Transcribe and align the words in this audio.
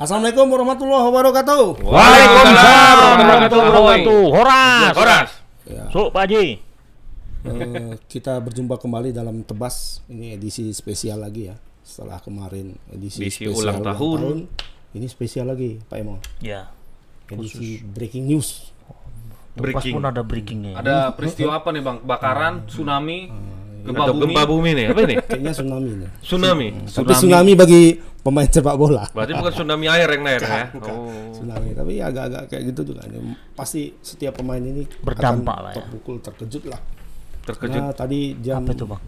Assalamualaikum 0.00 0.48
warahmatullahi 0.48 1.04
wabarakatuh. 1.12 1.64
Waalaikumsalam 1.84 3.16
warahmatullahi 3.20 3.68
wabarakatuh. 3.68 4.22
Horas. 4.32 4.92
Horas. 4.96 5.28
Ya, 5.68 5.84
So, 5.92 6.08
Pak 6.08 6.24
Haji. 6.24 6.44
eh, 7.40 7.92
kita 8.08 8.40
berjumpa 8.40 8.80
kembali 8.80 9.12
dalam 9.12 9.44
Tebas. 9.44 10.00
Ini 10.08 10.40
edisi 10.40 10.72
spesial 10.72 11.20
lagi 11.20 11.52
ya. 11.52 11.56
Setelah 11.84 12.16
kemarin 12.16 12.80
edisi, 12.88 13.20
Edisi 13.20 13.44
spesial 13.44 13.60
ulang 13.60 13.78
tahun. 13.84 14.20
Ini 14.90 15.06
spesial 15.06 15.46
lagi, 15.46 15.76
Pak 15.84 15.96
Emon. 16.00 16.16
Ya. 16.40 16.72
Edisi 17.28 17.84
breaking 17.84 18.24
news. 18.24 18.72
Pas 19.52 19.60
Breaking. 19.60 20.00
pun 20.00 20.04
ada 20.08 20.22
breakingnya. 20.24 20.80
Ada 20.80 21.12
peristiwa 21.12 21.60
apa 21.60 21.68
nih 21.70 21.82
bang? 21.84 21.96
Kebakaran, 22.00 22.54
tsunami, 22.64 23.28
gempa 23.82 24.02
Atau 24.02 24.14
bumi. 24.14 24.22
gempa 24.26 24.42
bumi 24.44 24.70
nih, 24.72 24.84
apa 24.86 25.00
ini? 25.02 25.14
Kayaknya 25.28 25.52
tsunami 25.52 25.90
nih. 25.94 26.10
Tsunami. 26.20 26.66
Tapi 26.86 27.12
tsunami 27.12 27.52
bagi 27.54 27.82
pemain 28.20 28.46
sepak 28.46 28.74
bola. 28.74 29.04
Berarti 29.08 29.32
bukan 29.32 29.52
tsunami 29.52 29.86
air 29.86 30.08
yang 30.08 30.22
naik 30.22 30.40
ya? 30.40 30.64
Bukan. 30.70 30.94
Oh. 30.94 31.08
Tsunami, 31.30 31.68
tapi 31.72 31.90
ya 31.94 32.04
agak-agak 32.06 32.42
kayak 32.46 32.62
gitu 32.68 32.80
juga. 32.88 33.02
Ini 33.04 33.18
Pasti 33.52 33.90
setiap 33.98 34.36
pemain 34.36 34.58
ini 34.58 34.84
Berdampak 35.00 35.50
akan 35.50 35.62
lah 35.62 35.70
ya. 35.70 35.76
terpukul, 35.80 36.16
terkejut 36.18 36.64
lah. 36.66 36.80
Terkejut. 37.40 37.80
Nah, 37.80 37.92
tadi 37.92 38.20
jam 38.38 38.60
Apa 38.60 38.72
itu, 38.72 38.84
Bang? 38.84 39.02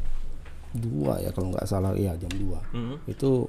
dua 0.73 1.21
ya 1.21 1.29
kalau 1.31 1.53
nggak 1.53 1.69
salah 1.69 1.93
iya 1.93 2.17
jam 2.17 2.33
2 2.33 2.73
Hmm. 2.73 2.97
itu 3.05 3.45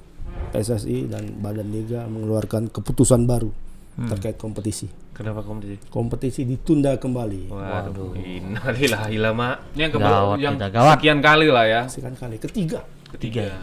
PSSI 0.52 1.08
dan 1.08 1.40
Badan 1.40 1.72
Liga 1.72 2.04
mengeluarkan 2.04 2.68
keputusan 2.68 3.24
baru 3.24 3.48
Hmm. 3.94 4.10
terkait 4.10 4.34
kompetisi 4.34 4.90
Kenapa 5.10 5.40
kompetisi? 5.40 5.86
kompetisi 5.86 6.40
ditunda 6.42 6.94
kembali 6.94 7.46
Waduh, 7.46 8.10
innalillahi 8.16 9.16
lama. 9.16 9.54
Ini 9.70 9.80
yang, 9.80 9.92
ke 9.94 9.98
Gawat 9.98 10.36
yang 10.36 10.54
kita, 10.56 10.66
gawat. 10.68 10.94
sekian 10.98 11.18
kali 11.18 11.46
lah 11.46 11.64
ya. 11.64 11.82
sekian 11.86 12.14
kali 12.14 12.36
ketiga 12.36 12.82
Ketiga. 13.08 13.54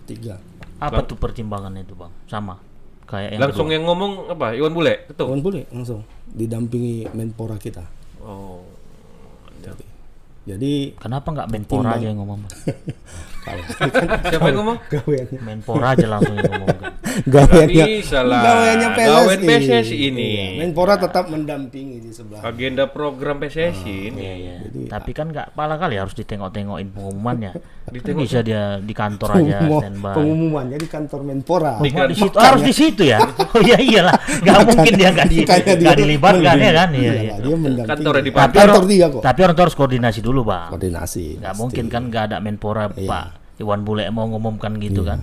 ketiga 0.00 0.40
Apa 0.76 1.00
tuh 1.00 1.14
pertimbangannya 1.14 1.80
itu, 1.80 1.92
Bang? 1.92 2.08
Sama. 2.24 2.56
Kayak 3.04 3.36
yang 3.36 3.40
Langsung 3.42 3.68
kedua. 3.68 3.76
yang 3.76 3.84
ngomong 3.84 4.12
apa? 4.30 4.46
Iwan 4.52 4.72
Bule, 4.72 4.94
ketua. 5.04 5.24
Kawan 5.28 5.40
boleh 5.40 5.64
langsung 5.68 6.00
didampingi 6.26 7.12
Menpora 7.12 7.56
kita 7.56 7.84
Oh. 8.24 8.64
jadi 10.44 10.92
Kenapa 10.94 11.28
nggak 11.30 11.48
Menpora 11.48 11.96
aja 11.96 12.08
yang 12.08 12.20
ngomong? 12.20 12.40
Kalau 13.44 13.64
Siapa 14.24 14.44
yang 14.48 14.56
ngomong? 14.60 14.76
Menpora 15.40 15.92
aja 15.92 16.04
langsung 16.06 16.36
yang 16.36 16.48
ngomong. 16.50 16.80
Kan? 17.24 17.30
gaweannya 17.46 17.86
lah. 18.22 18.42
gaweannya 18.42 18.88
PSSI, 18.90 19.44
PSSI 19.44 19.96
ini. 20.04 20.26
Iya, 20.26 20.46
Menpora 20.58 20.94
tetap 20.96 21.26
mendampingi 21.26 21.98
di 21.98 22.10
sebelah 22.10 22.42
Agenda 22.42 22.84
program 22.86 23.38
PSSI 23.38 23.94
ini. 24.08 24.18
Iya, 24.18 24.34
iya. 24.34 24.54
Jadi, 24.64 24.78
Tapi 24.86 25.10
kan 25.10 25.26
nggak 25.28 25.52
pala 25.52 25.74
kali 25.74 25.94
harus 25.94 26.12
ditengok-tengokin 26.12 26.90
pengumumannya. 26.90 27.50
Kan 27.54 27.92
Ditengok. 27.94 28.20
bisa 28.20 28.38
dia 28.40 28.62
di 28.78 28.90
kantor 28.90 29.28
aja 29.30 29.60
Pengumuman- 29.60 29.80
standby. 29.80 30.14
pengumumannya 30.14 30.76
di 30.76 30.88
kantor 30.88 31.20
Menpora 31.22 31.72
Di 31.78 31.90
Oh, 31.94 32.06
di 32.06 32.16
situ 32.16 32.36
harus 32.36 32.62
di 32.62 32.74
situ 32.74 33.02
ya. 33.04 33.18
Oh 33.54 33.60
iya 33.60 33.78
iyalah, 33.78 34.16
nggak 34.40 34.58
mungkin 34.66 34.92
dia 34.94 35.08
nggak 35.10 35.28
di, 35.28 35.36
nggak 35.44 35.96
dilibatkan 35.96 36.56
ya 36.56 36.72
kan? 36.74 36.88
Iya, 36.90 37.12
iya. 37.14 37.34
dia 37.38 37.54
mendampingi 37.54 37.86
Kantornya 37.86 38.22
di 38.22 38.32
kantor 38.32 38.82
dia 38.84 39.06
kok 39.06 39.22
tapi 39.22 39.38
orang 39.40 39.56
harus 39.56 39.74
koordinasi 39.74 40.18
dulu 40.18 40.40
bang. 40.42 40.68
koordinasi 40.70 41.24
Nggak 41.38 41.54
mungkin 41.54 41.84
kan 41.86 42.02
nggak 42.08 42.22
ada 42.26 42.36
Menpora 42.40 42.90
Iya. 42.90 43.06
Pak 43.06 43.24
Iwan 43.56 43.80
Bule 43.82 44.02
mau 44.10 44.26
ngumumkan 44.26 44.74
gitu 44.76 45.06
kan. 45.06 45.22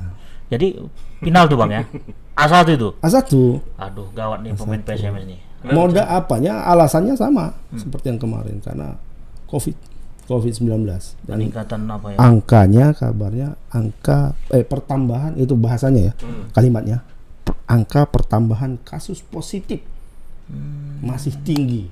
Jadi 0.52 0.76
final 1.20 1.48
tuh 1.48 1.56
bang 1.56 1.72
ya. 1.72 1.84
Asal 2.44 2.64
tuh 2.64 2.74
itu. 2.74 2.90
A1 3.00 3.32
Aduh 3.80 4.08
gawat 4.12 4.44
nih 4.44 4.52
pemain 4.54 4.82
PSMS 4.82 5.24
nih. 5.26 5.40
Moda 5.64 6.04
apanya 6.10 6.66
alasannya 6.66 7.14
sama 7.14 7.54
Hmm. 7.70 7.78
seperti 7.78 8.10
yang 8.10 8.20
kemarin 8.20 8.58
karena 8.60 8.98
Covid 9.46 9.78
Covid-19 10.26 10.88
dan 11.22 11.38
Peningkatan 11.38 11.82
apa 11.86 12.08
ya? 12.12 12.18
angkanya 12.18 12.86
kabarnya 12.92 13.50
angka 13.70 14.32
eh 14.48 14.64
pertambahan 14.64 15.36
itu 15.36 15.54
bahasanya 15.54 16.02
ya 16.02 16.14
Hmm. 16.18 16.50
kalimatnya 16.52 17.04
angka 17.66 18.04
pertambahan 18.06 18.82
kasus 18.82 19.22
positif 19.22 19.86
Hmm. 20.48 21.00
masih 21.02 21.36
tinggi 21.42 21.88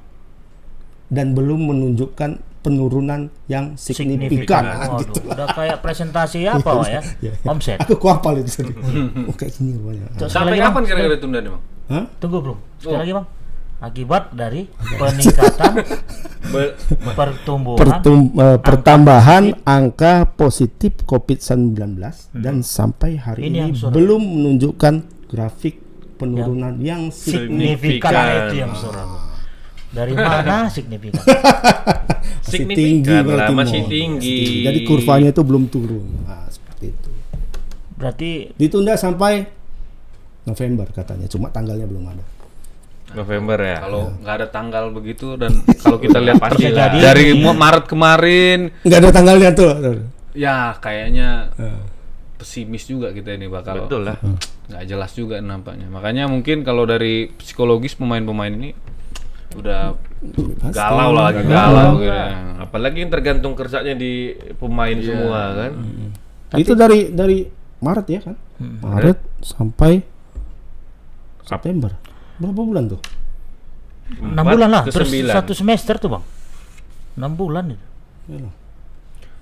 dan 1.07 1.31
belum 1.31 1.69
menunjukkan 1.69 2.41
penurunan 2.59 3.27
yang 3.45 3.73
signifikan. 3.73 4.63
Ah, 4.63 4.77
Waduh, 4.89 4.99
gitu. 5.01 5.19
udah 5.25 5.47
kayak 5.49 5.77
presentasi 5.79 6.43
apa 6.43 6.59
Pak, 6.77 6.85
ya? 6.85 7.01
Iya, 7.19 7.31
iya. 7.31 7.31
Omset. 7.45 7.77
Aku 7.79 7.95
kuapal 7.95 8.37
itu 8.37 8.51
tadi. 8.53 8.73
oh 9.21 9.33
kayak 9.33 9.51
gini 9.53 9.75
rupanya. 9.75 10.05
Sampai 10.25 10.55
kapan 10.55 10.71
Bang. 10.73 10.83
kira-kira 10.85 11.15
ditunda 11.15 11.39
nih 11.39 11.51
bang? 11.51 11.63
Hah? 11.87 12.03
Tunggu 12.17 12.37
belum? 12.39 12.57
Sekali 12.77 12.93
Oh. 12.93 12.99
lagi 12.99 13.13
bang. 13.15 13.27
Akibat 13.79 14.23
dari 14.31 14.67
peningkatan 14.91 15.71
pertumbuhan 17.15 17.79
Pertum- 17.79 18.31
eh, 18.35 18.59
pertambahan 18.59 19.43
angka 19.63 20.27
positif 20.29 20.99
COVID-19 21.03 21.95
dan 22.35 22.59
sampai 22.59 23.15
hari 23.15 23.39
Hmm. 23.39 23.49
Ini 23.49 23.57
yang 23.57 23.71
ini 23.71 23.87
belum 23.87 24.21
menunjukkan 24.21 24.93
grafik 25.27 25.79
penurunan 26.15 26.75
yang 26.77 27.07
signifikan. 27.07 28.11
signifikan 28.11 28.11
Nah, 28.11 28.27
itu 28.43 28.55
yang 28.57 28.73
surat. 28.75 29.07
Dari 29.89 30.13
mana 30.13 30.67
signifikan? 30.75 31.19
Masih 31.19 32.65
Signifikan 32.65 33.21
lah, 33.21 33.49
berarti, 33.49 33.53
masih 33.53 33.79
Mo. 33.79 33.89
tinggi. 33.89 34.39
Jadi 34.63 34.79
kurvanya 34.83 35.29
itu 35.29 35.41
belum 35.41 35.63
turun. 35.67 36.05
Nah, 36.23 36.45
seperti 36.47 36.85
itu. 36.89 37.09
Berarti 37.93 38.29
Ditunda 38.53 38.93
sampai 38.95 39.45
November 40.43 40.87
katanya, 40.89 41.25
cuma 41.25 41.49
tanggalnya 41.49 41.85
belum 41.85 42.05
ada. 42.07 42.25
November 43.11 43.57
ya. 43.59 43.77
Kalau 43.79 44.13
nggak 44.15 44.35
ada 44.35 44.47
tanggal 44.47 44.83
begitu 44.89 45.33
dan 45.33 45.49
kalau 45.75 45.97
kita 45.97 46.17
lihat 46.23 46.37
pasti 46.37 46.69
jadi. 46.69 46.93
dari 46.95 47.33
Maret 47.35 47.85
kemarin, 47.85 48.69
Nggak 48.81 48.99
ada 48.99 49.09
tanggalnya 49.11 49.49
tuh. 49.51 49.71
ya 50.29 50.77
kayaknya 50.77 51.49
Eh, 51.57 51.81
pesimis 52.37 52.85
juga 52.85 53.09
kita 53.09 53.33
ini 53.33 53.45
bakal 53.45 53.83
Betul 53.83 54.05
lah. 54.05 54.17
nggak 54.69 54.83
jelas 54.85 55.11
juga 55.11 55.37
nampaknya. 55.37 55.89
Makanya 55.89 56.25
mungkin 56.25 56.61
kalau 56.61 56.85
dari 56.85 57.33
psikologis 57.35 57.93
pemain-pemain 57.93 58.53
ini 58.53 58.69
udah 59.57 59.97
pasti. 60.61 60.77
galau 60.77 61.09
lah 61.15 61.33
lagi 61.33 61.43
galau 61.49 61.97
gitu. 61.97 62.13
Apalagi 62.61 62.97
yang 63.01 63.11
tergantung 63.11 63.53
kerjanya 63.57 63.97
di 63.97 64.37
pemain 64.61 64.93
Iya. 64.93 65.05
semua 65.09 65.41
kan. 65.57 65.71
Itu 66.53 66.77
dari 66.77 67.09
dari 67.09 67.49
Maret 67.81 68.05
ya 68.11 68.19
kan? 68.29 68.35
Maret 68.61 69.17
sampai 69.41 70.03
September. 71.41 71.91
Berapa 72.37 72.61
bulan 72.61 72.85
tuh? 72.89 73.01
enam 74.09 74.41
bulan 74.41 74.69
lah, 74.73 74.83
terus 74.89 75.05
satu 75.29 75.53
semester 75.53 76.01
tuh 76.01 76.09
bang. 76.09 76.23
Enam 77.21 77.37
bulan 77.37 77.69
itu. 77.69 77.85
Yalah. 78.33 78.53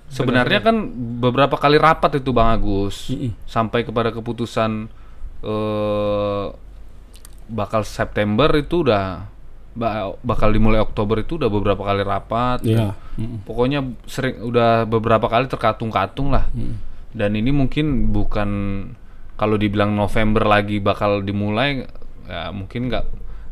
Sebenarnya 0.08 0.60
kan 0.60 0.76
beberapa 1.20 1.56
kali 1.56 1.76
rapat 1.76 2.20
itu 2.20 2.32
Bang 2.32 2.52
Agus 2.52 3.12
sampai 3.44 3.84
kepada 3.84 4.12
keputusan 4.12 4.88
eh 5.44 6.46
bakal 7.48 7.80
September 7.84 8.52
itu 8.60 8.84
udah 8.84 9.24
bakal 10.22 10.50
dimulai 10.50 10.82
Oktober 10.82 11.22
itu 11.22 11.38
udah 11.38 11.46
beberapa 11.46 11.82
kali 11.86 12.02
rapat. 12.02 12.58
Iya. 12.66 12.98
Mm-mm. 13.14 13.46
Pokoknya 13.46 13.86
sering 14.10 14.42
udah 14.42 14.84
beberapa 14.84 15.30
kali 15.30 15.46
terkatung-katung 15.46 16.34
lah. 16.34 16.50
Dan 17.14 17.38
ini 17.38 17.54
mungkin 17.54 18.10
bukan 18.10 18.50
kalau 19.38 19.54
dibilang 19.54 19.94
November 19.94 20.42
lagi 20.44 20.82
bakal 20.82 21.22
dimulai 21.22 21.86
ya 22.28 22.52
mungkin 22.52 22.92
nggak 22.92 23.04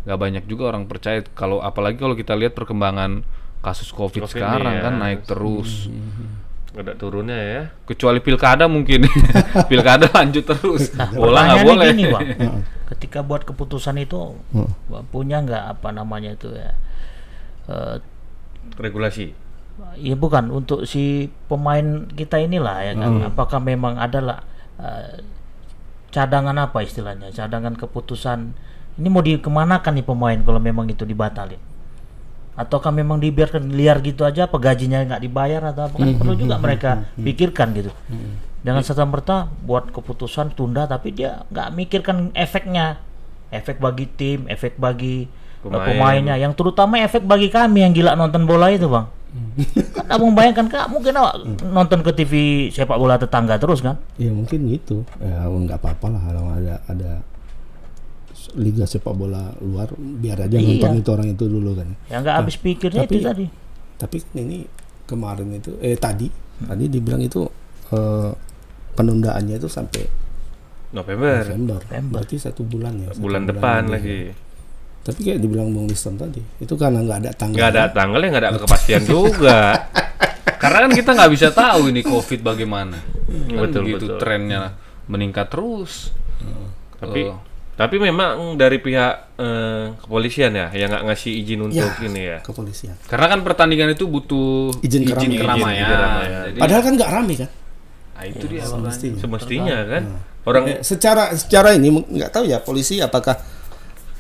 nggak 0.05 0.19
banyak 0.19 0.45
juga 0.51 0.75
orang 0.75 0.85
percaya 0.85 1.23
kalau 1.33 1.63
apalagi 1.63 1.97
kalau 1.97 2.13
kita 2.13 2.37
lihat 2.37 2.53
perkembangan 2.53 3.25
kasus 3.65 3.91
Covid 3.91 4.27
Covid 4.27 4.31
sekarang 4.31 4.75
ya. 4.79 4.83
kan 4.85 4.95
naik 5.01 5.25
terus. 5.25 5.89
Ada 6.77 6.93
turunnya 6.93 7.39
ya. 7.41 7.63
Kecuali 7.89 8.21
pilkada 8.21 8.69
mungkin. 8.69 9.09
pilkada 9.73 10.13
lanjut 10.13 10.45
terus. 10.45 10.93
Nah, 10.93 11.09
Bola 11.09 11.41
nggak 11.49 11.65
boleh. 11.65 11.87
gini 11.97 12.05
bang, 12.13 12.29
ketika 12.97 13.21
buat 13.21 13.45
keputusan 13.45 14.01
itu 14.01 14.41
punya 15.13 15.45
nggak 15.45 15.65
apa 15.77 15.93
namanya 15.93 16.33
itu 16.33 16.49
ya? 16.49 16.73
Eh, 17.69 17.97
Regulasi. 18.81 19.37
ya 20.01 20.17
bukan 20.17 20.49
untuk 20.49 20.89
si 20.89 21.29
pemain 21.53 22.09
kita 22.09 22.41
inilah 22.41 22.81
ya 22.81 22.93
kan. 22.97 23.13
Apakah 23.29 23.61
memang 23.61 24.01
adalah 24.01 24.41
eh, 24.81 25.21
cadangan 26.09 26.57
apa 26.57 26.81
istilahnya? 26.81 27.29
Cadangan 27.37 27.77
keputusan 27.77 28.57
ini 28.97 29.09
mau 29.13 29.21
dikemanakan 29.21 29.93
nih 30.01 30.07
pemain 30.09 30.39
kalau 30.41 30.57
memang 30.57 30.89
itu 30.89 31.05
dibatalin? 31.05 31.61
Ataukah 32.57 32.89
memang 32.89 33.21
dibiarkan 33.21 33.69
liar 33.77 34.01
gitu 34.01 34.25
aja? 34.25 34.49
Apa 34.49 34.57
gajinya 34.57 35.05
nggak 35.05 35.21
dibayar 35.21 35.61
atau 35.69 35.93
apa? 35.93 35.97
Kan 36.01 36.17
perlu 36.17 36.33
juga 36.41 36.57
mereka 36.57 37.05
pikirkan 37.21 37.69
gitu. 37.77 37.93
Dengan 38.67 38.83
serta 38.83 39.07
merta 39.07 39.37
buat 39.63 39.89
keputusan 39.89 40.51
tunda, 40.53 40.85
tapi 40.85 41.15
dia 41.15 41.47
nggak 41.47 41.69
mikirkan 41.71 42.35
efeknya, 42.35 42.99
efek 43.49 43.79
bagi 43.79 44.11
tim, 44.11 44.43
efek 44.47 44.75
bagi 44.75 45.23
eh, 45.23 45.63
Pemain. 45.63 45.87
pemainnya, 45.87 46.35
yang 46.35 46.51
terutama 46.51 46.99
efek 46.99 47.23
bagi 47.23 47.47
kami 47.47 47.81
yang 47.81 47.95
gila 47.95 48.13
nonton 48.13 48.43
bola 48.43 48.67
itu 48.69 48.87
bang. 48.87 49.07
kan 49.93 50.07
abang 50.09 50.33
bayangkan 50.33 50.65
kak 50.65 50.89
mungkin 50.89 51.13
awak 51.13 51.37
nonton 51.63 52.01
ke 52.01 52.11
TV 52.11 52.33
sepak 52.69 52.97
bola 52.97 53.15
tetangga 53.15 53.55
terus 53.55 53.79
kan? 53.79 54.01
Ya 54.17 54.33
mungkin 54.33 54.65
gitu. 54.67 55.05
Ya 55.19 55.45
nggak 55.45 55.77
apa-apa 55.77 56.07
lah 56.09 56.23
kalau 56.25 56.45
ada 56.51 56.75
ada 56.89 57.11
liga 58.55 58.83
sepak 58.83 59.13
bola 59.13 59.53
luar 59.61 59.93
biar 59.93 60.41
aja 60.41 60.57
Iya. 60.57 60.81
nonton 60.81 60.93
itu 60.97 61.11
orang 61.11 61.29
itu 61.29 61.45
dulu 61.47 61.71
kan. 61.75 61.89
Yang 62.09 62.21
nggak 62.23 62.37
habis 62.37 62.57
pikirnya 62.57 63.03
tapi- 63.05 63.13
itu 63.13 63.19
tadi. 63.23 63.47
Tapi 63.97 64.17
ini 64.35 64.59
kemarin 65.05 65.49
itu 65.53 65.71
eh 65.79 65.95
tadi 65.95 66.27
tadi 66.59 66.85
dibilang 66.89 67.21
itu 67.21 67.45
eh, 67.93 68.31
penundaannya 68.97 69.57
itu 69.57 69.69
sampai 69.69 70.03
November. 70.91 71.45
November. 71.45 71.79
November. 71.85 72.13
Berarti 72.19 72.37
satu 72.41 72.65
bulan 72.65 72.97
ya. 72.97 73.13
satu 73.13 73.21
Bulan 73.21 73.43
depan 73.45 73.83
lagi. 73.87 74.33
Tapi 75.05 75.19
kayak 75.23 75.39
dibilang 75.39 75.71
Bung 75.71 75.87
Liston 75.87 76.19
tadi, 76.19 76.43
itu 76.59 76.75
karena 76.75 76.99
nggak 76.99 77.19
ada 77.23 77.31
tanggal. 77.31 77.55
Nggak 77.55 77.71
ada 77.71 77.83
tanggal 77.93 78.19
ya 78.19 78.27
nggak 78.27 78.43
ada 78.43 78.51
kepastian 78.59 79.03
juga. 79.05 79.59
Karena 80.63 80.89
kan 80.89 80.93
kita 80.95 81.11
nggak 81.13 81.31
bisa 81.31 81.49
tahu 81.53 81.93
ini 81.93 82.01
COVID 82.01 82.41
bagaimana. 82.41 82.97
Kan 82.97 83.55
Betul, 83.61 83.83
gitu 83.87 84.07
betul. 84.09 84.19
trennya 84.19 84.75
meningkat 85.07 85.47
terus. 85.47 86.11
Tapi 86.97 87.23
Oh. 87.23 87.39
tapi 87.77 88.01
memang 88.01 88.57
dari 88.57 88.81
pihak 88.81 89.37
eh, 89.37 89.95
kepolisian 90.01 90.49
ya 90.51 90.73
yang 90.73 90.89
nggak 90.89 91.05
ngasih 91.07 91.33
izin 91.45 91.61
untuk 91.61 91.77
Ya, 91.77 92.03
ini 92.03 92.23
ya. 92.25 92.39
kepolisian. 92.41 92.97
Karena 93.05 93.27
kan 93.29 93.45
pertandingan 93.45 93.93
itu 93.93 94.09
butuh 94.09 94.73
Izin 94.81 95.05
keramaian. 95.05 95.29
Izin 95.29 95.39
keramaian. 95.39 95.87
Jadi, 96.51 96.59
Padahal 96.59 96.83
kan 96.83 96.93
nggak 96.97 97.11
rame 97.13 97.35
kan? 97.37 97.51
Nah, 98.17 98.25
itu 98.25 98.45
dia. 98.49 98.65
Semestinya. 98.65 99.21
Semestinya 99.21 99.77
kan? 99.85 100.03
Orang 100.43 100.65
Eh, 100.67 100.79
secara 100.81 101.35
secara 101.35 101.75
ini 101.75 101.91
nggak 101.93 102.31
tahu 102.33 102.45
ya 102.47 102.59
polisi 102.59 102.99
apakah 102.99 103.35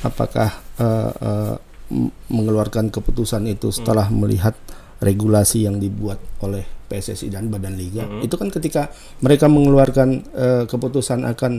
apakah 0.02 0.50
eh, 0.76 1.54
m- 1.88 2.12
mengeluarkan 2.28 2.90
keputusan 2.90 3.46
itu 3.46 3.70
setelah 3.70 4.10
melihat 4.10 4.52
regulasi 4.98 5.64
yang 5.64 5.76
dibuat 5.76 6.18
oleh 6.40 6.66
PSSI 6.86 7.30
dan 7.30 7.48
Badan 7.48 7.74
Liga? 7.74 8.04
Itu 8.20 8.36
kan 8.36 8.50
ketika 8.50 8.90
mereka 9.20 9.46
mengeluarkan 9.46 10.08
eh, 10.34 10.64
keputusan 10.66 11.24
akan 11.24 11.52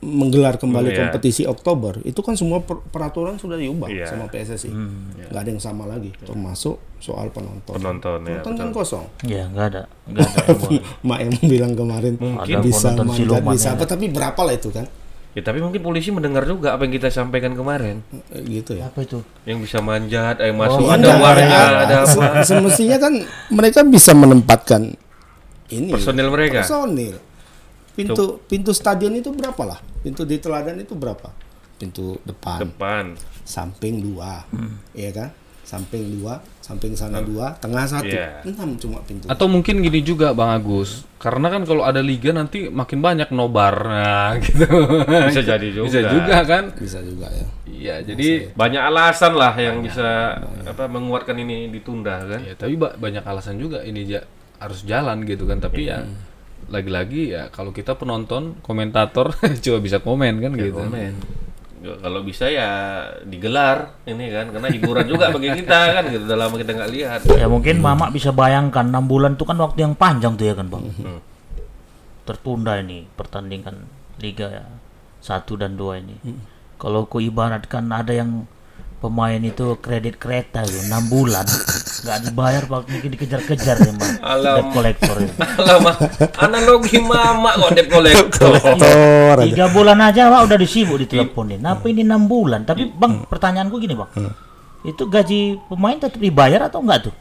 menggelar 0.00 0.56
kembali 0.56 0.88
Iya. 0.88 0.98
kompetisi 1.02 1.44
Oktober 1.44 2.00
itu 2.02 2.16
kan 2.18 2.32
semua 2.32 2.58
per- 2.58 2.80
peraturan 2.82 3.36
sudah 3.36 3.54
diubah 3.54 3.84
Iya. 3.86 4.08
sama 4.08 4.26
PSSI 4.26 4.72
nggak 5.28 5.36
ada 5.36 5.50
yang 5.50 5.58
sama 5.58 5.84
lagi 5.84 6.08
termasuk 6.18 6.80
soal 6.96 7.28
penonton 7.28 7.74
penonton 7.74 8.18
ya. 8.22 8.40
penonton 8.40 8.52
kan 8.54 8.66
betul. 8.66 8.78
kosong 8.78 9.04
Ya 9.22 9.44
nggak 9.46 9.66
ada, 9.68 9.82
nggak 10.06 10.24
ada. 10.24 10.40
yang 10.42 10.58
boleh. 10.58 10.82
Mak 11.02 11.18
yang 11.20 11.32
bilang 11.44 11.72
kemarin 11.74 12.14
Ada 12.16 12.58
bisa 12.58 12.88
siluman 12.92 13.52
bisa 13.52 13.68
ya. 13.68 13.74
apa 13.74 13.84
tapi 13.84 14.04
berapa 14.08 14.40
lah 14.40 14.54
itu 14.54 14.70
kan 14.70 14.88
Ya 15.30 15.46
tapi 15.46 15.62
mungkin 15.62 15.78
polisi 15.78 16.10
mendengar 16.10 16.42
juga 16.42 16.74
apa 16.74 16.82
yang 16.82 16.90
kita 16.92 17.06
sampaikan 17.06 17.54
kemarin. 17.54 18.02
Eh, 18.34 18.42
gitu 18.50 18.74
ya 18.74 18.90
Apa 18.90 19.06
itu? 19.06 19.22
Yang 19.44 19.62
bisa 19.62 19.78
manjat, 19.78 20.42
yang 20.42 20.58
masuk 20.58 20.82
Oh, 20.82 20.90
ada 20.90 20.98
enggak, 20.98 21.22
warga, 21.22 21.44
enggak. 21.46 21.70
ada 21.78 21.96
apa. 22.00 22.10
Se- 22.42 22.50
Semestinya 22.50 22.98
kan 22.98 23.12
mereka 23.48 23.86
bisa 23.86 24.10
menempatkan 24.10 24.90
ini 25.68 25.88
Personil 25.88 26.26
mereka. 26.28 26.66
Personil. 26.66 27.14
Pintu 27.92 28.24
pintu 28.42 28.70
stadion 28.70 29.12
itu 29.12 29.30
berapa 29.30 29.62
lah? 29.66 29.78
Pintu 30.00 30.22
di 30.22 30.36
teladan 30.36 30.76
itu 30.76 30.94
berapa? 30.94 31.30
Pintu 31.76 32.20
depan, 32.22 32.60
Depan. 32.62 33.04
samping 33.42 34.00
dua, 34.00 34.44
iya 34.92 35.10
kan? 35.10 35.30
Samping 35.60 36.02
dua, 36.12 36.38
samping 36.58 36.92
sana 36.92 37.18
dua, 37.20 37.54
tengah 37.56 37.86
satu, 37.86 38.04
Iya. 38.04 38.42
enam 38.44 38.74
cuma 38.74 38.98
pintu. 39.00 39.24
Atau 39.24 39.46
mungkin 39.46 39.78
gini 39.78 40.00
juga 40.00 40.30
Bang 40.30 40.50
Agus, 40.52 41.06
karena 41.16 41.46
kan 41.48 41.62
kalau 41.62 41.80
ada 41.80 42.00
liga 42.00 42.30
nanti 42.30 42.66
makin 42.66 42.98
banyak 42.98 43.30
nobar, 43.30 43.74
nah 43.80 44.34
gitu. 44.42 44.66
Bisa 45.24 45.40
jadi 45.40 45.68
juga. 45.70 45.86
Bisa 45.86 46.00
juga 46.04 46.36
kan? 46.42 46.64
Bisa 46.74 46.98
juga 47.00 47.26
ya. 47.28 47.46
Iya, 47.64 47.94
jadi 48.04 48.50
Banyak 48.52 48.82
alasan 48.84 49.32
lah 49.32 49.54
yang 49.54 49.80
bisa 49.80 50.36
apa 50.60 50.84
menguatkan 50.84 51.32
ini 51.34 51.70
ditunda 51.70 52.18
kan. 52.20 52.40
ya 52.40 52.52
tapi 52.54 52.74
ba- 52.74 52.92
banyak 52.92 53.22
alasan 53.22 53.56
juga 53.56 53.80
ini 53.80 54.04
ja- 54.04 54.26
harus 54.58 54.82
jalan 54.82 55.22
gitu 55.22 55.46
kan. 55.46 55.56
Tapi 55.58 55.86
ya 55.86 56.04
lagi-lagi 56.70 57.34
ya 57.34 57.50
kalau 57.50 57.74
kita 57.74 57.98
penonton, 57.98 58.56
komentator 58.62 59.34
coba 59.64 59.78
bisa 59.82 59.98
komen 59.98 60.38
kan 60.38 60.52
gitu. 60.54 60.78
Komen. 60.78 61.12
Ya, 61.80 61.96
kalau 61.96 62.20
bisa 62.20 62.44
ya 62.52 62.70
digelar 63.24 63.96
ini 64.04 64.28
kan 64.28 64.52
karena 64.52 64.68
hiburan 64.68 65.04
juga 65.08 65.32
bagi 65.34 65.50
kita 65.50 65.80
kan 65.98 66.02
gitu. 66.08 66.24
Udah 66.28 66.38
lama 66.38 66.54
kita 66.54 66.72
nggak 66.76 66.90
lihat. 66.92 67.20
Ya 67.34 67.50
mungkin 67.50 67.82
Mama 67.82 68.12
bisa 68.14 68.30
bayangkan 68.30 68.86
6 68.86 69.10
bulan 69.10 69.34
itu 69.34 69.44
kan 69.48 69.56
waktu 69.58 69.78
yang 69.88 69.94
panjang 69.96 70.36
tuh 70.38 70.46
ya 70.46 70.54
kan 70.54 70.68
Bang. 70.70 70.86
Tertunda 72.28 72.78
ini 72.78 73.08
pertandingan 73.18 73.74
Liga 74.20 74.48
ya. 74.52 74.64
Satu 75.20 75.56
dan 75.56 75.76
dua 75.76 75.98
ini. 76.00 76.16
Kalau 76.76 77.08
ku 77.08 77.20
ibaratkan 77.20 77.88
ada 77.92 78.12
yang 78.12 78.44
pemain 79.00 79.40
itu 79.40 79.80
kredit 79.80 80.20
kereta 80.20 80.60
itu 80.60 80.84
6 80.84 81.08
bulan 81.08 81.48
nggak 82.00 82.18
dibayar 82.28 82.62
Pak 82.64 82.80
mungkin 82.88 83.10
dikejar-kejar 83.12 83.76
ya. 83.76 83.92
Alam. 84.24 84.56
Debt 84.56 84.68
collector 84.72 85.16
itu. 85.20 85.34
Lama 85.60 85.92
analogi 86.40 86.96
mama 87.00 87.50
kok 87.60 87.70
debt 87.76 87.88
collector. 87.92 88.52
Aja. 89.36 89.44
Tiga 89.44 89.66
bulan 89.68 89.98
aja 90.00 90.32
Pak 90.32 90.40
udah 90.48 90.58
disibuk 90.58 90.96
diteleponin. 91.04 91.60
Kenapa 91.60 91.84
ini 91.88 92.02
enam 92.02 92.24
bulan? 92.24 92.64
Tapi 92.64 92.88
Bang, 92.90 93.28
pertanyaanku 93.28 93.76
gini 93.76 93.94
Bang. 93.94 94.10
Itu 94.80 95.12
gaji 95.12 95.60
pemain 95.68 96.00
tetap 96.00 96.16
dibayar 96.16 96.72
atau 96.72 96.80
enggak 96.80 97.12
tuh? 97.12 97.14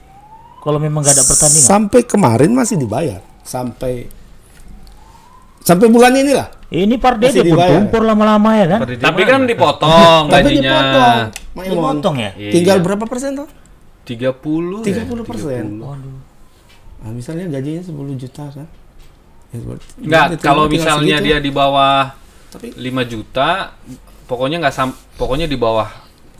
Kalau 0.64 0.80
memang 0.80 1.04
nggak 1.04 1.16
ada 1.16 1.25
pertandingan. 1.28 1.68
Sampai 1.68 2.02
kemarin 2.08 2.52
masih 2.56 2.75
dibayar. 2.80 3.20
Sampai 3.44 4.08
sampai 5.64 5.88
bulan 5.92 6.16
inilah. 6.16 6.48
Ini 6.70 7.02
Pak 7.02 7.18
Masih 7.18 7.42
Dede 7.42 7.50
pun 7.50 7.66
tumpur 7.66 8.06
lama-lama 8.06 8.54
ya 8.54 8.78
kan? 8.78 8.80
Tapi 8.86 9.22
kan 9.25 9.50
dipotong 9.50 10.30
Tapi 10.30 10.54
gajinya. 10.54 10.70
dipotong. 10.70 11.18
Maimon. 11.58 11.74
Dipotong 11.74 12.16
ya? 12.22 12.32
Iya. 12.38 12.52
Tinggal 12.54 12.78
berapa 12.86 13.04
persen 13.10 13.34
tuh? 13.34 13.50
30 14.10 14.82
ya? 14.84 15.06
30 15.06 15.22
persen. 15.24 15.66
Waduh. 15.78 16.18
Nah, 17.00 17.12
misalnya 17.12 17.46
gajinya 17.50 17.80
10 17.80 17.94
juta 18.18 18.44
kan? 18.50 18.68
Ya, 19.50 19.58
Enggak, 19.98 20.26
kalau 20.40 20.66
misalnya 20.66 21.18
segitu. 21.18 21.28
dia 21.28 21.38
di 21.40 21.50
bawah 21.50 22.14
tapi 22.50 22.70
5 22.72 22.82
juta, 23.04 23.74
pokoknya 24.26 24.58
nggak 24.60 24.74
sam 24.74 24.90
pokoknya 25.16 25.46
di 25.46 25.58
bawah 25.58 25.90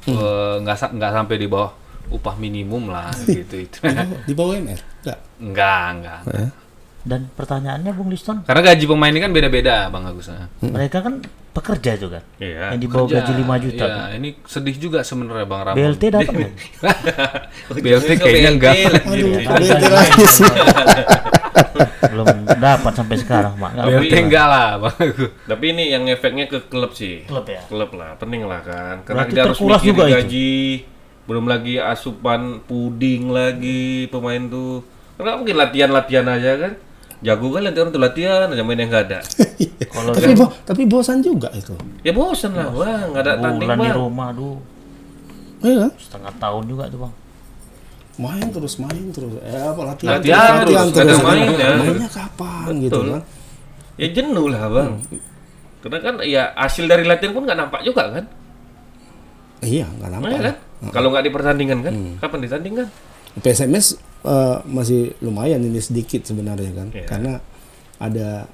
eh, 0.04 0.56
nggak 0.62 0.78
sa- 0.78 0.94
nggak 0.94 1.12
sampai 1.12 1.36
di 1.38 1.46
bawah 1.46 1.74
upah 2.10 2.36
minimum 2.36 2.90
lah 2.90 3.10
gitu 3.26 3.56
itu. 3.60 3.78
di 4.26 4.34
bawah 4.34 4.54
UMR 4.54 4.78
enggak. 5.02 5.20
enggak, 5.42 5.84
enggak. 5.92 6.20
Dan 7.00 7.32
pertanyaannya 7.32 7.92
Bung 7.96 8.12
Liston, 8.12 8.44
Karena 8.44 8.62
gaji 8.62 8.86
pemain 8.86 9.10
ini 9.10 9.22
kan 9.24 9.32
beda-beda, 9.32 9.88
Bang 9.88 10.04
Agus. 10.04 10.28
Nah, 10.28 10.46
mereka 10.60 11.00
kan 11.00 11.24
pekerja 11.50 11.92
itu 11.98 12.08
kan? 12.08 12.24
Iya. 12.38 12.74
Yang 12.74 12.80
di 12.80 12.88
bawah 12.88 13.08
kerja. 13.10 13.22
gaji 13.26 13.34
5 13.42 13.66
juta. 13.66 13.86
Iya, 13.86 13.96
kan? 13.96 14.08
ini 14.16 14.30
sedih 14.46 14.76
juga 14.78 15.00
sebenarnya 15.02 15.46
Bang 15.50 15.62
Ramon. 15.66 15.78
BLT 15.78 16.04
dapat 16.14 16.34
nggak? 16.34 16.54
BLT 17.86 18.10
kayaknya 18.22 18.50
enggak. 18.54 18.74
Iya. 18.78 19.90
lagi 19.90 20.26
sih. 20.30 20.46
Belum 22.10 22.28
dapat 22.48 22.94
sampai 22.96 23.18
sekarang, 23.20 23.54
Mak. 23.58 23.72
Nggak 23.76 23.86
BLT 23.90 24.14
enggak 24.30 24.46
lah, 24.48 24.70
Bang. 24.78 24.96
Tapi 25.46 25.66
ini 25.74 25.84
yang 25.92 26.04
efeknya 26.08 26.46
ke 26.48 26.60
klub 26.70 26.92
sih. 26.94 27.26
Klub 27.26 27.46
ya? 27.50 27.62
Klub 27.68 27.92
lah, 27.98 28.16
penting 28.16 28.46
lah 28.46 28.62
kan. 28.64 29.04
Karena 29.04 29.26
Berarti 29.26 29.34
dia 29.36 29.44
harus 29.46 29.60
mikirin 29.60 29.84
juga 29.84 30.04
itu. 30.06 30.14
gaji, 30.16 30.56
belum 31.30 31.46
lagi 31.46 31.76
asupan 31.78 32.42
puding 32.66 33.30
lagi 33.30 34.10
pemain 34.10 34.44
tuh. 34.50 34.86
Karena 35.20 35.36
mungkin 35.36 35.56
latihan-latihan 35.60 36.28
aja 36.30 36.52
kan. 36.56 36.74
Jago 37.20 37.52
kan 37.52 37.62
latihan 37.62 37.86
untuk 37.86 38.00
latihan, 38.00 38.48
aja 38.48 38.64
main 38.64 38.76
yang 38.76 38.88
nggak 38.88 39.06
ada. 39.06 39.20
Kalau 39.92 40.12
tapi 40.14 40.34
bo- 40.34 40.56
tapi 40.64 40.82
bosan 40.84 41.20
juga 41.20 41.52
itu. 41.52 41.76
ya 42.00 42.12
bosan 42.12 42.52
lah, 42.54 42.72
wah 42.72 43.02
nggak 43.06 43.22
ada 43.22 43.34
tanding 43.38 43.68
bulan 43.68 43.76
di 43.76 43.84
bang. 43.84 43.98
rumah, 43.98 44.28
aduh, 44.30 44.56
Iya 45.60 45.76
kan? 45.82 45.92
setengah 45.98 46.34
tahun 46.38 46.64
juga 46.66 46.84
tuh 46.88 47.00
Bang. 47.04 47.14
Main 48.18 48.48
terus 48.50 48.74
main 48.78 49.06
terus. 49.10 49.32
Eh 49.38 49.52
apa 49.52 49.82
latihan, 49.86 50.16
Latihan 50.16 50.56
terus, 50.62 50.76
nggak 50.90 51.06
ada 51.06 51.16
main, 51.22 51.48
ya. 51.50 51.70
Mainnya 51.78 52.10
kapan 52.10 52.72
gitu 52.78 52.92
Betul. 52.94 53.06
kan? 53.10 53.22
Ya 53.96 54.08
jenuh 54.10 54.48
lah 54.48 54.64
bang. 54.70 54.92
Karena 55.80 55.98
kan 56.00 56.14
ya 56.24 56.44
hasil 56.54 56.86
dari 56.86 57.04
latihan 57.04 57.32
pun 57.32 57.44
nggak 57.44 57.56
nampak 57.58 57.82
juga 57.82 58.04
kan. 58.12 58.26
Iya, 59.60 59.88
enggak 59.90 60.10
nampak. 60.10 60.30
Iya 60.30 60.40
kan? 60.42 60.56
Kalau 60.90 61.08
nggak 61.12 61.24
di 61.24 61.32
pertandingan 61.32 61.80
kan, 61.82 61.94
kapan 62.18 62.40
ditandingkan? 62.42 62.88
PSMS 63.38 63.86
eh, 64.26 64.58
masih 64.66 65.14
lumayan 65.22 65.62
ini 65.62 65.78
sedikit 65.78 66.26
sebenarnya 66.26 66.72
kan. 66.74 66.88
Iya. 66.90 67.06
Karena 67.06 67.34
ada 68.00 68.50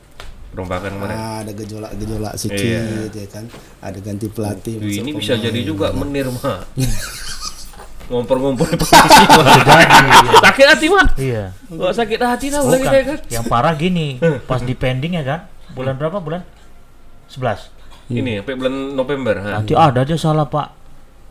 Perombakan 0.55 0.87
kemarin. 0.95 1.15
ah, 1.19 1.37
ada 1.43 1.51
gejolak-gejolak 1.51 2.33
sedikit 2.39 3.11
ya 3.11 3.27
kan. 3.27 3.43
Ada 3.83 3.99
ganti 3.99 4.27
pelatih. 4.31 4.79
Masuk 4.79 5.03
ini 5.03 5.11
bisa 5.11 5.35
jadi 5.35 5.59
juga 5.67 5.91
menir 5.91 6.31
mah. 6.31 6.63
Ngompor-ngompor 8.11 8.69
di 8.69 8.77
posisi 8.81 9.23
mah. 9.27 9.45
Sakit 10.45 10.65
hati 10.69 10.87
mah. 10.87 11.07
Iya. 11.17 11.43
Kok 11.67 11.91
sakit 11.91 12.19
hati 12.21 12.47
lagi 12.53 12.63
Bukan. 12.63 12.87
saya 12.87 13.03
kan. 13.03 13.17
Yang 13.27 13.45
parah 13.51 13.73
gini, 13.75 14.07
pas 14.49 14.61
di 14.63 14.71
pending 14.77 15.19
ya 15.19 15.23
kan? 15.27 15.39
Bulan 15.75 15.99
berapa 15.99 16.23
bulan? 16.23 16.45
11. 17.27 18.15
Ini 18.15 18.39
sampai 18.39 18.55
bulan 18.55 18.95
November. 18.95 19.35
Nanti 19.41 19.73
ada 19.73 20.05
aja 20.05 20.15
salah 20.15 20.45
Pak 20.45 20.84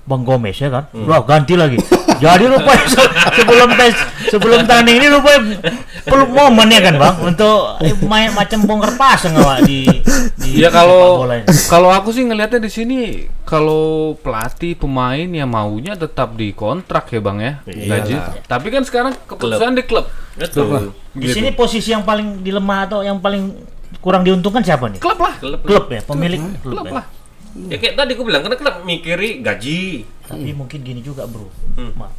Bang 0.05 0.23
Gomez 0.23 0.57
ya 0.57 0.69
kan? 0.69 0.85
Wah, 1.05 1.25
ganti 1.25 1.57
lagi. 1.57 1.81
Jadi 2.15 2.47
rupanya 2.47 2.87
se- 2.87 3.13
sebelum 3.35 3.69
tes 3.75 3.95
sebelum 4.31 4.63
tanding 4.65 5.03
ini 5.03 5.11
rupanya 5.11 5.59
perlu 6.07 6.31
momen 6.31 6.71
ya 6.71 6.79
kan 6.79 6.95
Bang 6.95 7.17
untuk 7.27 7.75
eh, 7.83 7.91
main 8.07 8.31
macam 8.31 8.63
bongkar 8.63 8.95
pasang 8.95 9.35
di 9.67 9.83
di 10.39 10.63
Ya 10.63 10.71
kalau 10.71 11.27
kalau 11.67 11.91
aku 11.91 12.15
sih 12.15 12.23
ngelihatnya 12.23 12.63
di 12.63 12.71
sini 12.71 12.99
kalau 13.43 14.15
pelatih 14.23 14.79
pemain 14.79 15.27
yang 15.27 15.51
maunya 15.51 15.99
tetap 15.99 16.39
di 16.39 16.55
kontrak 16.55 17.11
ya 17.11 17.19
bang 17.19 17.39
ya 17.43 17.53
gaji. 17.67 18.15
Tapi 18.47 18.67
kan 18.71 18.83
sekarang 18.87 19.13
keputusan 19.27 19.75
di 19.75 19.83
klub. 19.83 20.07
Betul. 20.39 20.95
Di 21.15 21.29
sini 21.31 21.51
posisi 21.51 21.91
yang 21.91 22.07
paling 22.07 22.47
dilemah 22.47 22.79
atau 22.87 23.01
yang 23.03 23.19
paling 23.19 23.55
kurang 23.99 24.23
diuntungkan 24.23 24.63
siapa 24.63 24.87
nih? 24.87 25.03
Klub 25.03 25.19
lah. 25.19 25.35
Klub. 25.39 25.61
Klub 25.65 25.87
ya, 25.91 26.01
pemilik 26.05 26.41
klub, 26.63 26.79
Klub 26.79 26.87
ya. 26.87 26.93
lah. 27.01 27.05
Ya 27.55 27.77
kayak 27.77 27.95
tadi 27.95 28.11
aku 28.13 28.23
bilang 28.23 28.43
karena 28.43 28.57
klub 28.57 28.77
mikiri 28.83 29.39
gaji. 29.39 30.03
Tapi 30.25 30.51
mungkin 30.51 30.79
gini 30.81 31.01
juga 31.01 31.23
bro, 31.25 31.47
Ma. 31.95 32.11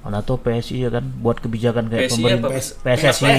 Mana 0.00 0.20
tuh 0.20 0.36
PSI 0.36 0.84
ya 0.84 0.90
kan 0.90 1.00
buat 1.16 1.38
kebijakan 1.38 1.88
kayak 1.88 2.08
PSI 2.08 2.16
pemerintah 2.18 2.48
apa? 2.50 2.60
PSSI. 2.84 3.36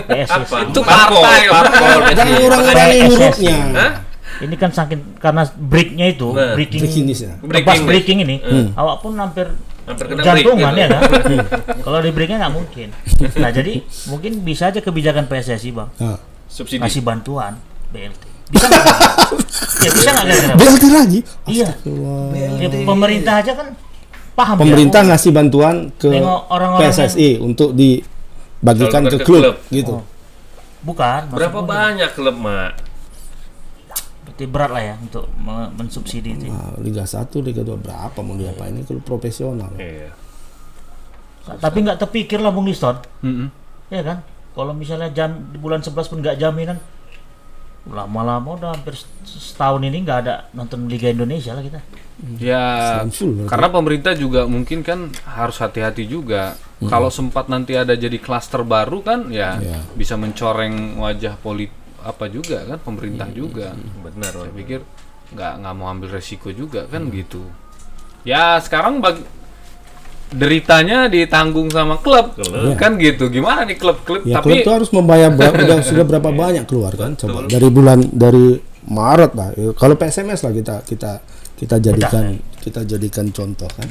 PSSI. 0.00 0.40
Apa? 0.40 0.56
Itu 0.64 0.80
Parpol, 0.80 1.20
partai. 1.20 1.42
parpol. 1.46 1.98
Dan 2.08 2.24
PSI. 2.24 2.40
orang-orang 2.40 2.88
hurufnya. 3.04 3.56
Hah? 3.74 3.92
Ini 4.36 4.54
kan 4.56 4.70
saking 4.70 5.00
karena 5.16 5.42
breaknya 5.54 6.06
itu 6.08 6.26
Nah, 6.28 6.54
breaking, 6.54 6.80
breaking 6.82 7.04
Breaking 7.42 7.66
news. 7.76 7.86
breaking 7.86 8.18
ini, 8.24 8.36
awak 8.74 8.98
pun 8.98 9.14
hampir 9.14 9.46
Hampir 9.84 10.04
kena 10.08 10.24
jantungan 10.24 10.72
break 10.72 10.80
ya 10.80 10.86
gitu. 10.88 10.96
kan. 10.96 11.44
Kalau 11.84 11.98
di 12.00 12.10
breaknya 12.10 12.36
nggak 12.40 12.54
mungkin. 12.54 12.88
Nah 13.36 13.50
jadi 13.52 13.72
mungkin 14.06 14.32
bisa 14.40 14.72
aja 14.72 14.80
kebijakan 14.80 15.28
PSSI 15.28 15.70
bang 15.70 15.88
Ah. 15.98 16.16
Subsidi. 16.46 16.80
kasih 16.80 17.02
bantuan 17.02 17.60
BLT. 17.90 18.24
Bisa 18.46 18.66
nggak? 18.66 18.86
ya 19.78 19.90
bisa 19.90 20.08
nggak 20.10 20.24
kira-kira? 20.24 20.54
BLT 20.54 20.84
lagi. 20.86 21.18
Iya. 21.46 21.68
Ya, 22.58 22.68
pemerintah 22.84 23.34
aja 23.38 23.52
kan 23.52 23.68
paham 24.34 24.56
Pemerintah 24.58 25.00
ya. 25.00 25.08
ngasih 25.12 25.30
bantuan 25.30 25.76
ke 25.94 26.10
Nengok 26.10 26.40
orang-orang 26.48 26.90
PSSI 26.90 27.38
untuk 27.38 27.70
dibagikan 27.72 29.06
ke 29.06 29.16
ke 29.16 29.18
klub 29.22 29.42
klub. 29.42 29.56
gitu. 29.68 29.94
Bukan. 30.82 31.20
Berapa 31.30 31.60
banyak 31.60 32.10
klub, 32.12 32.36
Mak? 32.36 32.70
Berarti 34.24 34.44
berat 34.44 34.70
lah 34.70 34.82
ya 34.82 34.94
untuk 34.98 35.24
me- 35.34 35.70
mensubsidi 35.72 36.34
itu. 36.34 36.44
Nah, 36.46 36.74
Liga 36.78 37.04
1, 37.04 37.24
Liga 37.40 37.62
2 37.62 37.76
berapa 37.76 38.18
mau 38.18 38.34
diapain 38.34 38.72
ini 38.72 38.82
klub 38.82 39.00
profesional. 39.00 39.70
Iya. 39.76 40.12
Tapi 41.54 41.78
nggak 41.78 41.98
terpikir 41.98 42.40
lah 42.40 42.50
Bung 42.50 42.64
Liston. 42.64 42.96
Mm-mm. 43.20 43.48
Ya 43.88 44.00
kan? 44.00 44.24
Kalau 44.50 44.72
misalnya 44.72 45.08
jam 45.08 45.30
di 45.46 45.58
bulan 45.58 45.78
11 45.78 45.92
pun 46.06 46.18
nggak 46.18 46.36
jaminan 46.36 46.80
lama-lama 47.84 48.56
udah 48.56 48.70
hampir 48.72 48.96
setahun 49.24 49.82
ini 49.84 50.00
nggak 50.04 50.18
ada 50.24 50.34
nonton 50.56 50.88
Liga 50.88 51.12
Indonesia 51.12 51.52
lah 51.52 51.60
kita. 51.60 51.80
Ya, 52.40 53.02
karena 53.50 53.68
pemerintah 53.68 54.14
juga 54.16 54.46
mungkin 54.48 54.80
kan 54.80 55.12
harus 55.28 55.60
hati-hati 55.60 56.08
juga. 56.08 56.56
Kalau 56.84 57.08
sempat 57.12 57.48
nanti 57.52 57.76
ada 57.76 57.92
jadi 57.96 58.16
klaster 58.20 58.64
baru 58.64 59.00
kan, 59.04 59.28
ya 59.28 59.56
Iya. 59.60 59.80
bisa 59.96 60.14
mencoreng 60.16 61.00
wajah 61.00 61.36
polit 61.40 61.72
apa 62.00 62.28
juga 62.28 62.64
kan 62.64 62.78
pemerintah 62.80 63.28
juga. 63.32 63.72
Benar, 64.00 64.32
Saya 64.32 64.52
pikir 64.52 64.80
nggak 65.34 65.52
nggak 65.64 65.74
mau 65.76 65.88
ambil 65.90 66.16
resiko 66.16 66.52
juga 66.52 66.84
kan 66.88 67.08
gitu. 67.12 67.44
Ya 68.24 68.56
sekarang 68.60 69.04
bagi 69.04 69.20
deritanya 70.34 71.06
ditanggung 71.06 71.68
sama 71.68 71.96
klub, 71.96 72.34
Klub. 72.34 72.74
kan 72.74 72.94
gitu. 72.96 73.26
Gimana 73.28 73.62
nih 73.62 73.74
klub-klub? 73.74 74.22
Ya 74.22 74.38
Tapi 74.38 74.44
klub 74.44 74.58
itu 74.58 74.70
harus 74.70 74.90
membayar 74.90 75.30
berapa, 75.30 75.54
udah 75.64 75.78
sudah 75.80 76.04
berapa 76.04 76.28
banyak 76.28 76.64
keluar 76.64 76.92
kan? 76.92 77.14
Coba 77.14 77.46
dari 77.46 77.68
bulan 77.68 78.02
dari 78.10 78.58
Maret 78.84 79.32
lah. 79.32 79.48
Ya, 79.52 79.70
Kalau 79.72 79.94
PSMS 79.94 80.42
lah 80.42 80.52
kita 80.52 80.74
kita 80.82 81.12
kita 81.54 81.76
jadikan 81.78 82.24
kita 82.58 82.82
jadikan 82.82 83.30
contoh 83.30 83.70
kan. 83.70 83.88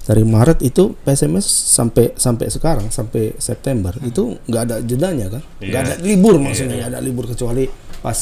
Dari 0.00 0.24
Maret 0.24 0.58
itu 0.60 0.96
PSMS 0.98 1.44
sampai 1.70 2.16
sampai 2.16 2.46
sekarang 2.48 2.88
sampai 2.88 3.36
September 3.36 3.94
itu 4.00 4.34
nggak 4.44 4.62
ada 4.64 4.76
jedanya 4.80 5.28
kan? 5.28 5.42
Nggak 5.58 5.70
Iya. 5.76 5.86
ada 5.86 5.94
libur 6.00 6.34
maksudnya 6.36 6.76
nggak 6.78 6.90
ada 6.90 7.00
libur 7.00 7.24
kecuali 7.26 7.68
pas 8.00 8.18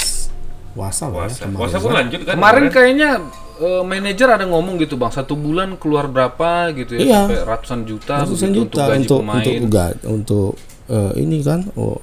puasa 0.70 1.06
lah 1.06 1.14
ya 1.14 1.18
Puasa. 1.24 1.40
kemarin 1.40 1.56
Puasa 1.56 1.76
pun 1.78 1.88
kan. 1.88 1.96
lanjut 1.96 2.20
kan? 2.20 2.34
kemarin 2.34 2.64
kayaknya 2.68 3.10
eh, 3.58 3.82
manajer 3.82 4.28
ada 4.28 4.44
ngomong 4.44 4.78
gitu 4.78 4.94
bang, 4.94 5.10
satu 5.10 5.34
bulan 5.34 5.74
keluar 5.74 6.06
berapa? 6.06 6.70
gitu 6.72 6.94
ya, 6.94 7.00
Iya. 7.00 7.18
sampai 7.20 7.38
ratusan 7.44 7.80
juta, 7.82 8.14
ratusan 8.22 8.50
juta 8.50 8.82
gaji 8.84 8.98
untuk 9.00 9.18
pemain. 9.20 9.38
untuk 9.38 9.54
ga- 9.68 10.00
untuk 10.04 10.52
eh, 10.86 11.12
ini 11.18 11.36
kan 11.40 11.60
oh, 11.74 11.98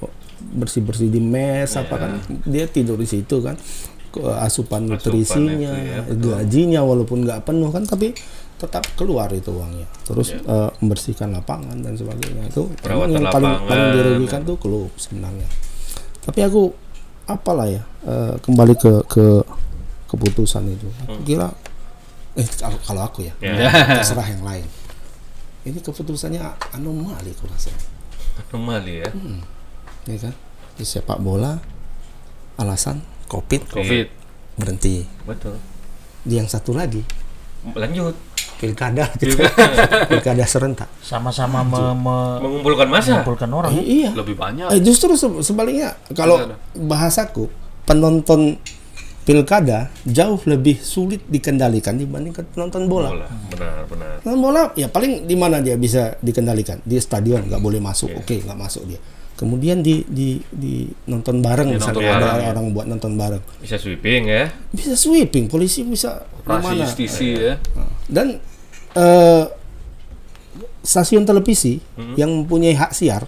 bersih 0.52 0.80
bersih 0.80 1.08
di 1.08 1.18
mes 1.18 1.68
apa 1.72 1.94
kan. 1.96 2.10
Dia 2.44 2.64
tidur 2.66 2.96
di 2.96 3.04
situ 3.04 3.40
kan 3.40 3.56
asupan 4.16 4.88
nutrisinya 4.88 5.76
itu 6.08 6.24
ya, 6.24 6.40
gajinya 6.40 6.80
walaupun 6.80 7.20
nggak 7.20 7.44
penuh 7.44 7.68
kan 7.68 7.84
tapi 7.84 8.16
tetap 8.56 8.88
keluar 8.94 9.28
itu 9.30 9.52
uangnya. 9.52 9.84
Terus 10.02 10.32
eh, 10.32 10.70
membersihkan 10.78 11.28
lapangan 11.30 11.76
dan 11.76 11.92
sebagainya. 11.92 12.48
Itu 12.48 12.72
Perawatan 12.78 13.12
yang 13.12 13.28
paling 13.28 13.52
lapangan. 13.52 13.68
paling 13.68 13.86
dirugikan 13.92 14.40
tuh 14.42 14.56
klub 14.56 14.88
sebenarnya. 14.96 15.44
Tapi 16.22 16.40
aku 16.42 16.72
apalah 17.26 17.66
ya 17.66 17.82
eh, 18.02 18.34
kembali 18.38 18.74
ke 18.74 18.92
ke 19.04 19.24
keputusan 20.06 20.62
itu 20.68 20.86
aku 21.02 21.22
kira 21.22 21.50
eh 22.32 22.46
kalau, 22.52 22.78
kalau 22.80 23.02
aku 23.02 23.20
ya 23.22 23.34
Ya. 23.38 23.70
terserah 23.96 24.26
yang 24.26 24.42
lain. 24.42 24.66
Ini 25.62 25.78
keputusannya 25.78 26.38
anomali 26.70 27.30
aku 27.30 27.46
rasa. 27.46 27.74
Anomali 28.38 29.00
ya. 29.00 29.10
Ya 30.04 30.16
kan? 30.20 30.34
Di 30.74 30.84
sepak 30.84 31.18
bola 31.18 31.58
alasan 32.56 33.00
Covid 33.26 33.66
Covid. 33.68 34.06
berhenti. 34.54 35.02
Betul. 35.22 35.58
Di 36.22 36.34
yang 36.34 36.46
satu 36.46 36.70
lagi 36.70 37.02
Lanjut. 37.66 38.14
pilkada 38.56 39.10
gitu. 39.16 39.36
pilkada 40.10 40.44
serentak. 40.44 40.86
Sama-sama 40.98 41.60
me- 41.60 41.98
me- 41.98 42.40
Mengumpulkan 42.40 42.86
masa. 42.86 43.10
mengumpulkan 43.12 43.50
orang. 43.50 43.72
Eh, 43.74 44.06
iya. 44.06 44.10
Lebih 44.12 44.32
banyak. 44.34 44.70
Eh, 44.70 44.80
justru 44.80 45.12
se- 45.12 45.42
sebaliknya 45.42 45.98
kalau 46.12 46.46
bahasaku 46.72 47.50
penonton 47.82 48.54
pilkada 49.26 49.90
jauh 50.06 50.38
lebih 50.46 50.78
sulit 50.78 51.18
dikendalikan 51.26 51.98
dibandingkan 51.98 52.46
penonton 52.46 52.86
bola. 52.86 53.10
Bola. 53.10 53.26
Benar, 53.50 53.76
benar. 53.84 54.12
Nonton 54.22 54.38
bola 54.40 54.62
ya 54.72 54.86
paling 54.86 55.26
di 55.26 55.34
mana 55.34 55.58
dia 55.58 55.74
bisa 55.74 56.14
dikendalikan 56.16 56.78
di 56.80 56.94
stadion 56.96 57.42
nggak 57.44 57.58
boleh 57.58 57.78
masuk 57.78 58.06
Iya. 58.08 58.22
oke 58.22 58.36
nggak 58.40 58.54
masuk 58.56 58.82
dia 58.86 59.00
kemudian 59.34 59.82
di 59.82 60.00
di 60.06 60.40
di 60.48 60.86
nonton 61.04 61.42
bareng 61.42 61.68
Di 61.68 61.76
misalnya 61.76 61.92
nonton 61.98 62.08
ada 62.08 62.24
bareng, 62.24 62.40
ya. 62.40 62.48
orang 62.48 62.66
buat 62.70 62.86
nonton 62.86 63.12
bareng 63.14 63.42
Bisa 63.58 63.76
sweeping 63.76 64.22
ya. 64.24 64.44
bisa 64.70 64.94
sweeping 64.94 65.44
polisi 65.44 65.82
bisa 65.82 66.22
Operasi 66.40 66.74
justisi 66.78 67.28
ya. 67.34 67.58
dan 68.06 68.38
eh, 68.94 69.44
stasiun 70.80 71.26
televisi 71.26 71.82
Hmm. 71.98 72.14
yang 72.14 72.30
mempunyai 72.32 72.72
hak 72.72 72.94
siar 72.94 73.26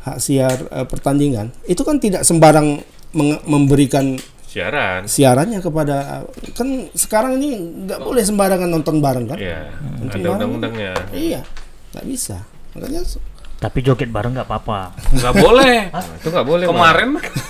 hak 0.00 0.16
siar 0.16 0.56
eh, 0.70 0.86
pertandingan 0.86 1.50
itu 1.64 1.82
kan 1.82 1.98
tidak 1.98 2.22
sembarang 2.22 2.78
memberikan 3.44 4.14
Siaran. 4.50 5.06
siarannya 5.06 5.62
kepada 5.62 6.26
kan 6.52 6.66
sekarang 6.90 7.38
ini 7.38 7.54
nggak 7.86 8.00
boleh 8.00 8.18
sembarangan 8.20 8.66
nonton 8.66 8.98
bareng 8.98 9.26
kan 9.26 9.38
Iya. 9.38 9.70
Nonton 9.96 10.18
Ada 10.18 10.28
undang-undangnya. 10.34 10.92
iya 11.10 11.40
nggak 11.90 12.04
bisa 12.04 12.42
makanya 12.70 13.06
Tapi 13.60 13.78
joget 13.78 14.08
bareng 14.08 14.32
nggak 14.32 14.48
apa-apa. 14.48 14.96
Nggak 15.12 15.34
boleh. 15.36 15.76
Nah, 15.92 16.16
itu 16.16 16.28
nggak 16.28 16.46
boleh. 16.48 16.64
Kemarin 16.64 17.08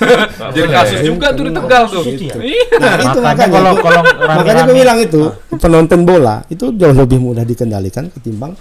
jadi 0.58 0.66
kasus 0.68 1.00
juga 1.00 1.30
tuh 1.30 1.46
di 1.46 1.52
Tegal 1.54 1.82
tuh. 1.86 2.02
Itu 2.02 2.24
ya? 2.26 2.34
Iya. 2.36 2.64
Nah, 2.76 2.94
itu 2.98 3.06
Makanya 3.16 3.22
makanya, 3.22 3.46
kalau- 3.54 3.76
kalau 3.78 4.02
makanya 4.28 4.62
gue 4.64 4.76
bilang 4.76 4.98
itu 4.98 5.22
penonton 5.54 6.00
bola 6.02 6.42
itu 6.48 6.64
jauh 6.74 6.92
lebih 6.92 7.16
mudah 7.16 7.44
dikendalikan 7.44 8.10
ketimbang 8.10 8.58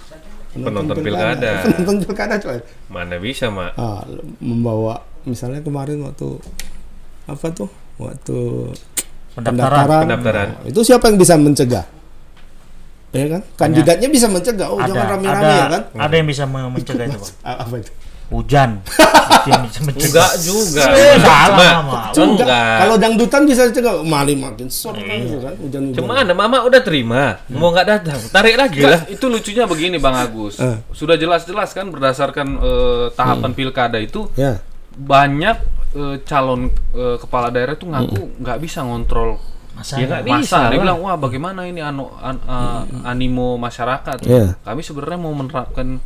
Penonton 0.51 0.95
pilkada. 0.99 1.65
penonton 1.75 2.05
pilkada 2.05 2.35
coy 2.37 2.61
Mana 2.85 3.17
bisa, 3.17 3.49
Mak? 3.49 3.73
ah, 3.75 4.05
membawa 4.37 4.95
misalnya 5.23 5.59
kemarin 5.59 6.01
waktu 6.01 6.37
apa 7.25 7.47
tuh 7.49 7.65
waktu 7.99 8.37
Pendaftaran. 9.35 10.03
Pendaftaran. 10.09 10.47
Nah, 10.51 10.67
itu 10.67 10.79
siapa 10.83 11.05
yang 11.07 11.17
bisa 11.19 11.35
mencegah? 11.39 11.85
Ya 13.09 13.25
kan? 13.25 13.41
Kandidatnya 13.57 14.09
bisa 14.11 14.27
mencegah. 14.29 14.67
Oh 14.69 14.79
jangan 14.83 15.17
rame-rame 15.17 15.47
ada, 15.49 15.55
ya 15.55 15.65
kan? 15.69 15.81
ada 15.97 16.13
yang 16.13 16.27
bisa 16.29 16.43
me- 16.45 16.69
mencegah 16.69 17.05
itu, 17.09 17.17
Bang. 17.17 17.33
Ah, 17.47 17.57
apa 17.65 17.75
itu? 17.81 17.91
Hujan. 18.29 18.69
itu 19.41 19.47
yang 19.49 19.63
bisa 19.65 19.79
mencegah. 19.81 20.05
Enggak 20.05 20.33
juga. 20.45 20.81
Eh, 20.93 21.17
salah, 21.17 21.73
kalau 22.85 22.95
dangdutan 23.01 23.41
bisa 23.49 23.61
cegah 23.73 24.05
mali 24.05 24.37
makin 24.37 24.69
sore 24.69 25.01
kan 25.01 25.17
gitu 25.25 25.41
kan? 25.41 25.53
Hujan-hujan 25.57 25.97
Cuma 25.97 26.21
ada 26.21 26.33
mama 26.37 26.61
udah 26.69 26.81
terima, 26.85 27.41
mau 27.49 27.73
nggak 27.73 27.87
datang, 27.89 28.19
tarik 28.29 28.53
lagi 28.53 28.85
lah. 28.85 29.01
Itu 29.09 29.25
lucunya 29.25 29.65
begini 29.65 29.97
Bang 29.97 30.13
Agus. 30.13 30.61
Eh. 30.61 30.77
Sudah 30.93 31.17
jelas-jelas 31.17 31.73
kan 31.73 31.89
berdasarkan 31.89 32.47
eh, 32.61 33.05
tahapan 33.17 33.51
pilkada 33.57 33.97
itu 33.97 34.29
ya. 34.37 34.61
banyak 34.93 35.78
eh, 35.91 36.17
calon 36.23 36.67
eh, 36.91 37.17
kepala 37.17 37.49
daerah 37.49 37.73
itu 37.73 37.85
ngaku 37.85 38.39
nggak 38.39 38.57
bisa 38.59 38.81
ngontrol 38.81 39.39
Masa 39.69 39.95
Ya 39.95 40.11
nggak 40.11 40.21
masa. 40.23 40.35
bisa. 40.35 40.57
Dia 40.59 40.69
lah. 40.69 40.81
bilang 40.81 40.99
wah 40.99 41.15
bagaimana 41.15 41.63
ini 41.63 41.79
anu, 41.79 42.11
an- 42.13 42.41
eh, 42.41 42.81
animo 43.05 43.55
masyarakat. 43.55 44.17
Iya. 44.21 44.59
Kami 44.59 44.81
sebenarnya 44.81 45.15
mau 45.17 45.31
menerapkan 45.31 46.03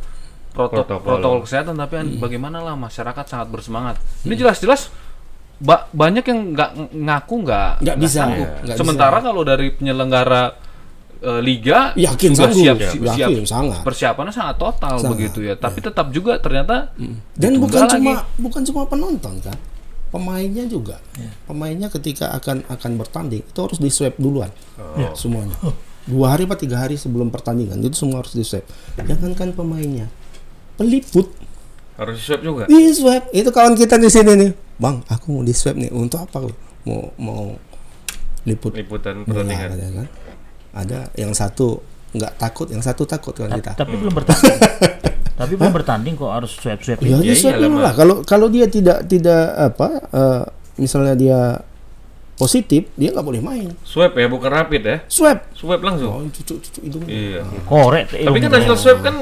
proto- 0.48 0.86
Protokol. 0.86 1.02
protokol, 1.02 1.38
kesehatan 1.42 1.74
tapi 1.74 1.94
an- 1.96 2.14
bagaimana 2.16 2.60
lah 2.60 2.74
masyarakat 2.74 3.24
sangat 3.24 3.48
bersemangat. 3.48 3.98
Ini 4.22 4.34
jelas-jelas 4.36 4.94
ba- 5.56 5.90
banyak 5.90 6.22
yang 6.22 6.54
nggak 6.54 6.70
ng- 6.72 6.92
ngaku 7.02 7.34
nggak 7.42 7.70
nggak 7.80 7.96
bisa 7.98 8.18
sanggup. 8.22 8.48
nggak 8.62 8.76
Sementara 8.76 9.18
kalau 9.18 9.42
dari 9.42 9.66
penyelenggara 9.72 10.42
eh, 11.20 11.40
liga 11.40 11.90
Yakin 11.96 12.30
sudah 12.30 12.46
sanggup. 12.46 12.60
siap, 12.60 12.76
Ya, 12.76 12.90
siap, 12.92 13.16
yakin, 13.26 13.42
sangat. 13.44 13.80
persiapannya 13.80 14.30
sangat 14.30 14.54
total 14.54 14.94
Sangat, 14.94 15.10
begitu 15.10 15.38
ya. 15.40 15.56
Tapi 15.56 15.78
tetap 15.80 16.06
juga 16.10 16.36
ternyata 16.36 16.92
Dan 17.32 17.50
ditunda 17.50 17.58
bukan 17.58 17.80
lagi. 17.80 17.94
cuma 17.96 18.12
bukan 18.38 18.62
cuma 18.62 18.82
penonton 18.84 19.34
kan, 19.40 19.56
pemainnya 20.14 20.62
juga. 20.70 21.02
Pemainnya 21.44 21.90
ketika 21.90 22.30
akan 22.30 22.62
akan 22.70 22.90
bertanding 22.94 23.42
itu 23.42 23.58
harus 23.58 23.82
di 23.82 23.90
swab 23.90 24.14
duluan 24.14 24.54
semuanya. 25.18 25.58
Dua 26.06 26.36
hari 26.36 26.44
atau 26.44 26.54
tiga 26.60 26.78
hari 26.84 26.94
sebelum 26.94 27.32
pertandingan 27.32 27.80
itu 27.82 27.96
semua 27.98 28.22
harus 28.22 28.36
di 28.36 28.46
swab. 28.46 28.62
Jangankan 29.00 29.50
pemainnya, 29.56 30.06
peliput 30.78 31.32
Harus 31.98 32.20
swab 32.22 32.44
juga. 32.44 32.68
di 32.70 32.92
swab. 32.92 33.26
Itu 33.32 33.50
kawan 33.50 33.74
kita 33.74 33.96
di 33.96 34.12
sini 34.12 34.32
nih, 34.36 34.50
bang, 34.78 35.00
aku 35.08 35.32
mau 35.32 35.42
di 35.42 35.56
swab 35.56 35.74
nih 35.80 35.88
untuk 35.90 36.22
apa? 36.22 36.44
lu? 36.44 36.52
Mau 36.84 37.08
mau 37.16 37.56
liput 38.44 38.76
Liputan 38.76 39.24
bola 39.24 39.42
pertandingan. 39.48 40.04
kan. 40.04 40.08
Ada 40.76 41.08
yang 41.16 41.32
satu 41.32 41.80
nggak 42.14 42.32
takut, 42.38 42.70
yang 42.70 42.78
satu 42.78 43.02
takut 43.04 43.34
kan 43.34 43.50
kita. 43.50 43.74
Tapi 43.74 43.94
belum 43.98 44.14
bertanding. 44.14 44.58
Tapi 45.40 45.52
belum 45.58 45.74
bertanding 45.74 46.14
kok 46.14 46.30
harus 46.30 46.54
swab 46.54 46.78
swab. 46.78 47.02
Ya, 47.02 47.18
ya, 47.18 47.34
swab 47.34 47.58
dulu 47.58 47.82
lah. 47.82 47.90
Kalau 47.90 48.22
kalau 48.22 48.46
dia 48.46 48.70
tidak 48.70 49.02
tidak 49.10 49.50
apa, 49.50 49.88
eh, 50.06 50.42
misalnya 50.78 51.18
dia 51.18 51.40
positif, 52.34 52.86
dia 52.94 53.10
nggak 53.10 53.26
boleh 53.26 53.42
main. 53.42 53.74
Swab 53.82 54.14
ya, 54.14 54.26
bukan 54.26 54.50
rapid 54.50 54.82
ya. 54.82 54.96
Swab. 55.10 55.42
Swab 55.54 55.82
langsung. 55.82 56.10
Oh, 56.10 56.22
cucuk 56.30 56.62
cucuk 56.62 56.82
hidung. 56.86 57.02
Iya. 57.06 57.42
Korek. 57.66 58.14
Tapi 58.14 58.38
kan 58.38 58.50
hasil 58.54 58.76
swab 58.78 58.98
kan 59.02 59.16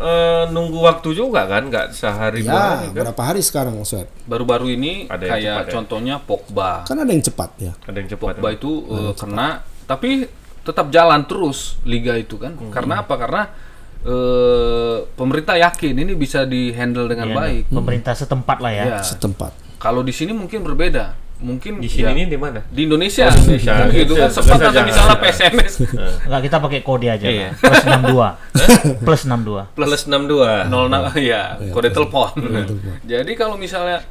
eh, 0.00 0.44
nunggu 0.48 0.80
waktu 0.80 1.12
juga 1.12 1.44
kan, 1.44 1.68
nggak 1.68 1.92
sehari 1.92 2.40
dua 2.40 2.48
Ya, 2.48 2.60
hari 2.80 2.88
kan. 2.88 3.04
berapa 3.04 3.22
hari 3.24 3.40
sekarang 3.44 3.76
swab? 3.84 4.08
Baru-baru 4.24 4.72
ini 4.72 5.04
Ada 5.04 5.20
yang 5.20 5.32
kayak 5.36 5.44
cepat 5.52 5.64
ya? 5.68 5.72
contohnya 5.76 6.14
Pogba. 6.16 6.70
Kan 6.88 6.96
ada 6.96 7.12
yang 7.12 7.24
cepat 7.24 7.50
ya. 7.60 7.72
Ada 7.84 7.96
yang 8.00 8.08
cepat. 8.08 8.34
Pogba 8.40 8.48
itu 8.56 8.70
eh, 8.88 9.12
kena 9.16 9.48
tapi 9.84 10.10
tetap 10.70 10.86
jalan 10.88 11.20
terus 11.24 11.74
liga 11.82 12.14
itu 12.14 12.34
kan. 12.34 12.54
Hmm. 12.54 12.70
Karena 12.70 13.02
apa? 13.02 13.14
Karena 13.14 13.42
eh, 14.00 14.96
pemerintah 15.10 15.56
yakin 15.56 15.94
ini 15.94 16.12
bisa 16.14 16.44
dihandle 16.44 17.04
Iya, 17.04 17.10
dengan 17.10 17.28
baik. 17.34 17.62
Pemerintah 17.68 18.14
setempat 18.14 18.58
lah 18.58 18.72
ya. 18.72 18.84
Ya. 18.88 19.00
Setempat. 19.02 19.52
Kalau 19.76 20.00
di 20.00 20.10
sini 20.10 20.30
mungkin 20.30 20.62
berbeda. 20.62 21.16
Mungkin 21.40 21.80
Di 21.80 21.88
sini 21.88 22.04
ya, 22.04 22.12
ini 22.12 22.28
di 22.28 22.36
mana? 22.36 22.60
di 22.68 22.84
Indonesia, 22.84 23.24
Oh, 23.24 23.32
di 23.32 23.56
Indonesia. 23.56 23.72
Kan 23.72 23.88
gitu 23.90 24.12
kan 24.12 24.28
Bisa- 24.28 24.44
sempat 24.44 24.60
jangan. 24.60 24.84
misalnya 24.84 25.16
PSMS 25.16 25.72
Enggak 26.28 26.40
kita 26.44 26.56
pakai 26.60 26.80
kode 26.84 27.08
aja. 27.08 27.24
Iya. 27.24 27.48
Pak. 27.56 27.64
Plus 27.64 27.80
62. 27.88 29.00
Plus 29.00 29.20
62. 29.24 29.72
Plus 29.72 30.00
62. 30.04 30.68
06 30.68 31.16
ya, 31.24 31.42
kode 31.72 31.88
telepon. 31.90 32.28
Jadi 33.08 33.32
kalau 33.34 33.56
misalnya 33.56 34.04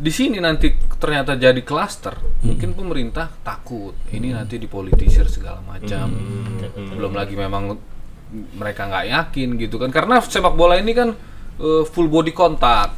di 0.00 0.08
sini 0.08 0.40
nanti 0.40 0.72
ternyata 0.96 1.36
jadi 1.36 1.60
klaster, 1.60 2.16
mungkin 2.40 2.72
pemerintah 2.72 3.28
takut 3.44 3.92
ini 4.16 4.32
nanti 4.32 4.56
dipolitisir 4.56 5.28
segala 5.28 5.60
macam. 5.60 6.08
Belum 6.72 7.12
lagi 7.12 7.36
memang 7.36 7.76
mereka 8.56 8.88
nggak 8.88 9.06
yakin 9.12 9.48
gitu 9.60 9.76
kan, 9.76 9.92
karena 9.92 10.24
sepak 10.24 10.56
bola 10.56 10.80
ini 10.80 10.96
kan 10.96 11.12
eh, 11.60 11.84
full 11.84 12.08
body 12.08 12.32
kontak. 12.32 12.96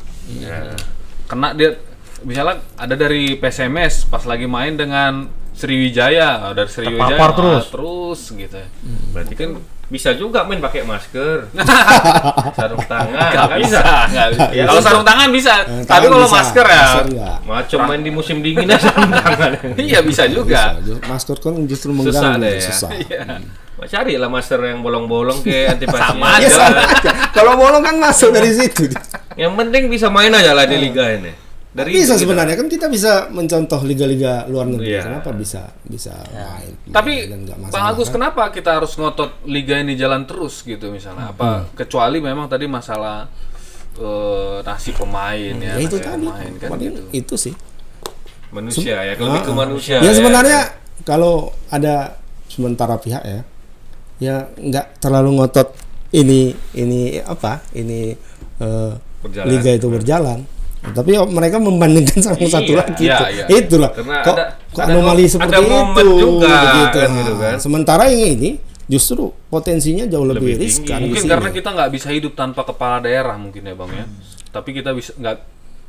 Kena 1.27 1.59
dia 1.59 1.75
misalnya 2.23 2.63
ada 2.79 2.95
dari 2.95 3.35
PSMS 3.35 4.07
pas 4.07 4.23
lagi 4.23 4.47
main 4.47 4.79
dengan 4.79 5.27
Sriwijaya, 5.53 6.55
dari 6.55 6.71
Sriwijaya 6.71 7.19
Terpapar 7.19 7.31
ah, 7.31 7.37
terus. 7.37 7.65
terus 7.69 8.21
gitu. 8.31 8.63
Berarti 9.11 9.35
kan 9.35 9.51
bisa 9.93 10.17
juga 10.17 10.41
main 10.43 10.57
pakai 10.57 10.83
masker. 10.83 11.53
Sarung 12.57 12.81
tangan. 12.83 13.13
Nggak 13.13 13.31
nggak 13.45 13.59
bisa, 13.61 13.81
bisa. 14.09 14.45
Ya, 14.51 14.65
kalau 14.65 14.81
sarung 14.81 15.05
tangan 15.05 15.29
bisa, 15.29 15.55
Eh, 15.63 15.85
tapi 15.85 16.09
tangan 16.09 16.09
kalau 16.09 16.25
bisa, 16.25 16.37
masker 16.41 16.67
ya, 16.67 16.85
nggak. 17.05 17.37
Macam 17.45 17.79
main 17.85 18.01
di 18.01 18.09
musim 18.09 18.37
dingin 18.41 18.65
aja 18.67 18.89
sarung 18.89 19.13
tangan. 19.21 19.51
iya 19.77 20.01
bisa 20.01 20.25
juga. 20.25 20.81
Bisa. 20.81 20.97
Masker 21.05 21.37
kan 21.39 21.55
justru 21.69 21.93
Susah 21.93 22.09
mengganggu, 22.33 22.41
deh 22.41 22.53
ya. 22.57 22.65
susah. 22.65 22.91
Iya. 23.03 23.21
Cari 23.83 24.15
lah 24.15 24.31
masker 24.31 24.63
yang 24.63 24.79
bolong-bolong 24.79 25.43
kayak 25.43 25.75
antipasinya. 25.75 26.15
Sama 26.15 26.39
Ya 26.39 26.47
aja. 26.47 26.55
sama 26.55 26.83
aja. 26.87 27.11
Kalau 27.35 27.53
bolong 27.59 27.83
kan 27.83 27.99
masuk 27.99 28.31
dari 28.31 28.55
situ. 28.55 28.87
Yang 29.35 29.53
penting 29.59 29.83
bisa 29.91 30.07
main 30.07 30.31
aja 30.31 30.55
lah 30.55 30.65
di 30.65 30.79
liga 30.79 31.03
ini. 31.11 31.35
Dari 31.73 31.89
bisa 31.91 31.97
itu 31.97 32.05
kita- 32.07 32.21
sebenarnya 32.21 32.55
kan 32.55 32.69
kita 32.69 32.87
bisa 32.87 33.13
mencontoh 33.29 33.81
liga-liga 33.81 34.45
luar 34.45 34.69
negeri. 34.69 34.93
Iya. 34.93 35.03
Kenapa 35.03 35.33
bisa 35.33 35.73
bisa 35.83 36.13
main? 36.29 36.77
Tapi 36.87 37.13
Bang 37.27 37.45
masalah, 37.65 37.89
Agus 37.91 38.07
kan? 38.07 38.15
kenapa 38.15 38.43
kita 38.51 38.71
harus 38.75 38.93
ngotot 38.93 39.41
liga 39.47 39.77
ini 39.77 39.95
jalan 39.95 40.23
terus 40.23 40.61
gitu 40.61 40.89
misalnya? 40.89 41.33
Apa 41.33 41.73
kecuali 41.73 42.21
memang 42.21 42.45
tadi 42.47 42.65
masalah 42.67 43.25
eh, 43.95 44.57
nasib 44.61 44.97
pemain 44.97 45.37
ya, 45.55 45.73
Ya 45.75 45.81
itu 45.81 45.97
tadi. 45.99 46.25
pemain 46.25 46.53
kan 46.59 46.69
gitu. 46.79 47.03
itu 47.11 47.35
sih. 47.39 47.55
manusia 48.51 49.01
ya, 49.03 49.17
lebih 49.17 49.41
ke 49.43 49.49
Ah, 49.49 49.57
manusia. 49.59 49.97
Ya 49.99 50.13
sebenarnya 50.13 50.61
kalau 51.03 51.57
ada 51.67 52.21
sementara 52.47 52.97
pihak 52.97 53.21
ya, 53.23 53.41
ya 54.19 54.35
nggak 54.53 55.01
terlalu 55.01 55.41
ngotot 55.41 55.73
ini 56.13 56.53
ini 56.75 57.17
apa 57.19 57.65
ini 57.73 58.13
Berjalan. 59.23 59.49
liga 59.49 59.71
itu 59.73 59.89
berjalan. 59.89 60.45
Tapi 60.83 61.15
oh, 61.15 61.27
mereka 61.27 61.57
membandingkan 61.57 62.19
sama 62.19 62.37
Iya, 62.37 62.51
satu 62.51 62.73
lagi 62.75 63.03
iya, 63.03 63.15
itu. 63.15 63.25
iya. 63.31 63.45
Itulah. 63.55 63.91
Karena 63.93 64.17
kok 64.21 64.35
ada- 64.35 64.49
kok 64.67 64.81
ada 64.81 64.91
anomali 64.91 65.23
mo- 65.23 65.31
seperti 65.31 65.55
ada 65.55 65.63
itu 65.63 66.15
juga, 66.19 66.51
begitu. 66.51 66.99
kan, 66.99 67.11
gitu 67.15 67.33
kan. 67.39 67.57
Sementara 67.57 68.03
yang 68.07 68.23
ini 68.35 68.51
justru 68.85 69.23
potensinya 69.47 70.05
jauh 70.05 70.27
lebih, 70.27 70.53
Lebih 70.53 70.55
tinggi. 70.59 70.67
riskan. 70.83 70.99
di 70.99 71.05
Mungkin 71.09 71.25
karena 71.25 71.51
kita 71.51 71.69
nggak 71.71 71.91
bisa 71.93 72.09
hidup 72.11 72.33
tanpa 72.35 72.63
kepala 72.63 72.99
daerah 72.99 73.39
mungkin 73.39 73.63
ya 73.63 73.73
bang 73.73 73.91
ya. 73.95 74.07
Tapi 74.51 74.69
kita 74.73 74.91
bisa 74.91 75.15
nggak 75.15 75.37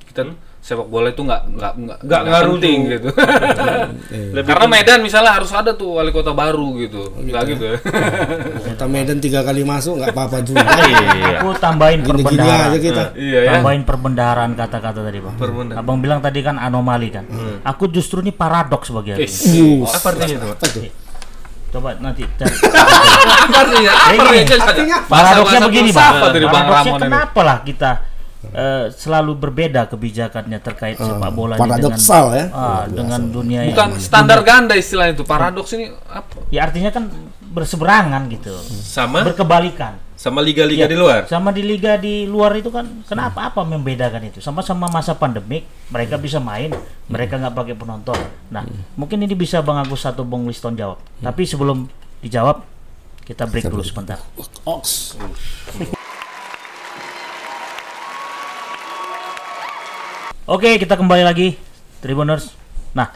kita 0.07 0.21
sepak 0.63 0.87
bola 0.87 1.11
itu 1.11 1.19
nggak 1.19 1.41
nggak 1.59 1.73
nggak 1.75 1.97
Nggak 2.23 2.43
penting 2.47 2.79
tuh. 2.79 2.91
gitu. 2.95 3.09
Lebih 4.39 4.47
Karena 4.47 4.67
Medan 4.71 4.99
misalnya 5.03 5.35
harus 5.35 5.51
ada 5.51 5.75
tuh 5.75 5.99
wali 5.99 6.07
kota 6.09 6.31
baru 6.31 6.79
gitu, 6.79 7.11
nggak 7.19 7.41
gitu 7.51 7.63
ya. 7.67 7.77
Kota 8.71 8.85
Medan 8.87 9.19
tiga 9.19 9.43
kali 9.43 9.67
masuk 9.67 9.99
nggak 9.99 10.15
apa-apa 10.15 10.39
juga. 10.39 10.63
Iya. 10.83 11.39
Aku 11.39 11.51
tambahin 11.59 11.99
Gini-gini 11.99 12.23
perbendaharaan. 12.31 12.71
aja 12.71 12.79
kita. 12.79 13.03
Iya 13.13 13.39
ya. 13.43 13.51
Tambahin 13.59 13.83
perbendaharaan 13.83 14.51
kata-kata 14.55 14.99
tadi 15.03 15.19
bang. 15.19 15.35
Perbendaharaan. 15.35 15.83
Abang 15.83 15.97
bilang 15.99 16.19
tadi 16.23 16.39
kan 16.39 16.55
anomali 16.55 17.11
kan. 17.11 17.27
Aku 17.61 17.91
justru 17.91 18.23
ini 18.23 18.31
paradoks 18.31 18.87
bagi 18.89 19.13
aku. 19.13 19.27
Uh, 19.27 19.83
Apa 19.83 20.07
artinya 20.15 20.35
itu? 20.39 20.79
Coba 21.73 21.89
nanti 21.99 22.23
cari. 22.37 22.55
Apa 22.55 23.57
artinya? 23.59 23.91
Gini. 24.15 25.01
Paradoksnya 25.11 25.59
begini 25.67 25.89
bang. 25.91 26.13
Paradoksnya 26.39 26.93
kenapa 26.97 27.39
lah 27.43 27.57
kita 27.61 27.91
eh, 28.51 28.91
selalu 28.91 29.39
berbeda 29.39 29.87
kebijakannya 29.87 30.59
terkait 30.59 30.97
sepak 30.97 31.31
bola 31.31 31.55
ini 31.55 31.61
paradoksal 31.63 32.25
dengan, 32.27 32.35
ya. 32.35 32.45
ah, 32.51 32.83
dengan 32.85 33.21
dunia 33.29 33.59
yang- 33.63 33.71
Bukan 33.71 33.89
standar 33.97 34.39
ganda 34.41 34.75
istilah 34.75 35.07
itu. 35.07 35.23
Paradoks 35.23 35.71
ini 35.73 35.87
apa? 36.05 36.43
Ya 36.49 36.67
artinya 36.67 36.89
kan 36.89 37.07
berseberangan 37.39 38.27
gitu. 38.27 38.51
Sama 38.81 39.23
Berkebalikan. 39.23 40.01
sama 40.13 40.39
liga-liga 40.39 40.83
Ya, 40.83 40.87
di 40.87 40.95
luar. 40.95 41.27
Sama 41.27 41.51
di 41.51 41.59
liga 41.61 41.99
di 41.99 42.23
luar 42.23 42.55
itu 42.55 42.71
kan 42.71 43.03
kenapa 43.03 43.51
apa 43.51 43.59
membedakan 43.61 44.23
itu? 44.25 44.39
Sama-sama 44.39 44.87
masa 44.87 45.11
pandemik, 45.13 45.67
mereka 45.91 46.15
bisa 46.15 46.39
main, 46.39 46.71
mereka 47.05 47.35
nggak 47.35 47.51
pakai 47.51 47.75
penonton. 47.75 48.15
Nah, 48.47 48.63
mungkin 48.95 49.19
ini 49.19 49.35
bisa 49.35 49.59
Bang 49.59 49.77
Agus 49.77 50.03
atau 50.03 50.23
Bang 50.23 50.47
Liston 50.47 50.73
jawab. 50.73 51.03
Tapi 51.19 51.43
sebelum 51.43 51.91
dijawab, 52.23 52.63
kita 53.21 53.43
break 53.45 53.67
dulu 53.67 53.83
sebentar. 53.83 54.19
Ox. 54.63 55.19
Oke, 60.43 60.75
kita 60.75 60.99
kembali 60.99 61.23
lagi 61.23 61.55
Tribuners. 61.99 62.51
Nah, 62.91 63.07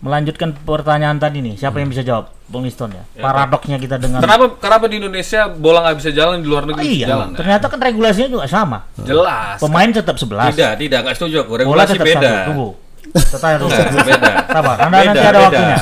melanjutkan 0.00 0.50
pertanyaan 0.56 1.14
tadi 1.16 1.38
nih, 1.38 1.54
siapa 1.54 1.78
yang 1.78 1.86
bisa 1.86 2.02
jawab? 2.02 2.34
Bang 2.48 2.64
Liston 2.64 2.90
ya. 2.90 3.04
Paradoksnya 3.14 3.76
kita 3.76 3.94
dengan 3.94 4.18
Kenapa 4.18 4.56
kenapa 4.56 4.88
di 4.88 4.96
Indonesia 4.98 5.46
bola 5.46 5.84
nggak 5.84 5.96
bisa 6.00 6.10
jalan 6.10 6.40
di 6.40 6.48
luar 6.48 6.64
Oh, 6.64 6.72
negeri 6.72 6.82
bisa 6.82 6.96
iya, 6.96 7.06
jalan? 7.12 7.28
ternyata 7.36 7.64
kan 7.68 7.78
regulasinya 7.78 8.28
juga 8.32 8.44
sama. 8.48 8.78
Jelas. 8.98 9.60
Pemain 9.60 9.90
tetap 9.92 10.16
11. 10.16 10.56
Tidak, 10.56 10.72
tidak, 10.80 10.98
nggak 11.04 11.14
setuju 11.14 11.36
aku. 11.44 11.50
Bola 11.52 11.60
Regulasi 11.84 11.92
tetap 11.94 12.06
beda. 12.08 12.30
satu. 12.32 12.46
Tunggu. 12.48 12.68
Tetap. 13.08 13.50
Enggak, 13.60 14.04
beda. 14.04 14.32
Sabar, 14.48 14.76
Anda 14.80 14.96
Beda, 14.96 15.06
nanti 15.06 15.20
ada 15.20 15.28
beda. 15.30 15.40
waktunya. 15.46 15.76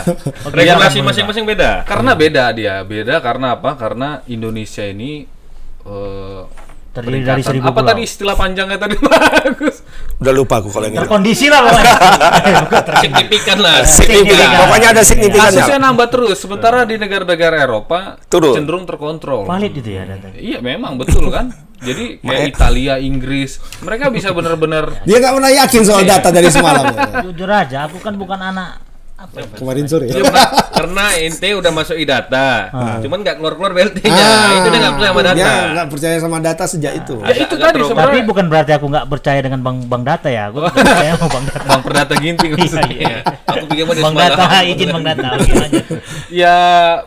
Oke, 0.45 0.55
Regulasi 0.55 0.99
masing-masing 1.01 1.45
beda. 1.47 1.71
Karena 1.87 2.11
beda 2.13 2.45
dia, 2.53 2.75
beda 2.83 3.15
karena 3.19 3.47
apa? 3.55 3.71
Karena 3.75 4.09
Indonesia 4.27 4.85
ini 4.85 5.23
eh, 5.87 6.43
Terdiri 6.97 7.29
dari 7.29 7.43
seribu 7.45 7.69
apa 7.69 7.85
pulau. 7.85 7.89
tadi 7.93 8.01
istilah 8.09 8.33
panjangnya 8.33 8.79
tadi 8.81 8.97
bagus? 9.05 9.85
Udah 10.17 10.33
lupa 10.33 10.65
aku 10.65 10.73
kalau 10.73 10.89
yang 10.89 10.97
itu. 10.97 11.03
Terkondisi 11.05 11.47
lah 11.53 11.61
pokoknya. 11.61 11.95
Signifikan 13.05 13.59
lah. 13.61 13.77
Signifikan. 13.85 14.49
Pokoknya 14.65 14.89
ada 14.97 15.03
signifikannya. 15.05 15.61
Kasusnya 15.61 15.77
nambah 15.77 16.09
terus, 16.09 16.37
sementara 16.41 16.89
di 16.89 16.97
negara-negara 16.97 17.57
Eropa 17.61 18.17
Turun. 18.33 18.57
cenderung 18.57 18.89
terkontrol. 18.89 19.45
Valid 19.45 19.73
itu 19.77 19.91
ya 19.93 20.09
datanya. 20.09 20.41
Iya 20.41 20.59
memang 20.65 20.97
betul 20.97 21.29
kan. 21.29 21.53
Jadi 21.77 22.25
kayak 22.25 22.57
Italia, 22.57 22.97
Inggris, 22.97 23.61
mereka 23.85 24.09
bisa 24.09 24.33
benar-benar 24.33 25.05
Dia 25.05 25.21
nggak 25.21 25.35
pernah 25.37 25.53
yakin 25.53 25.83
soal 25.85 26.09
data 26.09 26.33
dari 26.33 26.49
semalam. 26.49 26.89
Jujur 27.29 27.51
aja, 27.53 27.85
aku 27.85 28.01
kan 28.01 28.17
bukan 28.17 28.41
anak 28.41 28.81
apa 29.17 29.33
ya? 29.35 29.49
Kemarin 29.51 29.85
sore. 29.87 30.07
Ya, 30.07 30.21
karena, 30.21 30.45
karena 30.71 31.05
ente 31.19 31.49
udah 31.51 31.73
masuk 31.73 31.97
idata, 31.97 32.69
cuman 33.01 33.19
nggak 33.19 33.37
keluar-keluar 33.37 33.73
BLT-nya. 33.73 34.13
Ah, 34.13 34.51
itu 34.55 34.69
dia 34.69 34.81
nggak 34.83 34.93
percaya 34.93 35.09
sama 35.09 35.23
data. 35.23 35.35
Dia 35.35 35.73
nggak 35.73 35.89
percaya 35.89 36.17
sama 36.21 36.39
data 36.39 36.65
sejak 36.67 36.93
itu. 36.95 37.15
ya 37.19 37.33
itu 37.33 37.45
tadi 37.49 37.57
terlalu- 37.57 37.73
Tapi 37.73 37.89
sebenarnya 37.89 38.25
bukan 38.25 38.47
berarti 38.47 38.73
aku 38.73 38.87
nggak 38.87 39.07
percaya 39.09 39.41
dengan 39.41 39.61
Bang 39.61 39.77
Bang 39.87 40.05
Data 40.05 40.29
ya. 40.29 40.49
Aku 40.49 40.61
percaya 40.63 41.17
sama 41.17 41.29
Bang 41.33 41.45
Data. 41.45 41.65
Bang 41.65 41.81
Perdata 41.81 42.15
Ginting 42.15 42.51
Iya, 42.53 42.61
maksudnya. 42.61 42.89
iya. 42.93 43.17
Aku 43.47 43.65
pikir 43.67 43.85
Bang. 43.89 44.15
Data, 44.15 44.45
izin 44.63 44.89
Bang 44.93 45.05
Data. 45.05 45.27
Oke, 45.35 45.53
lanjut. 45.55 45.85
Ya 46.29 46.55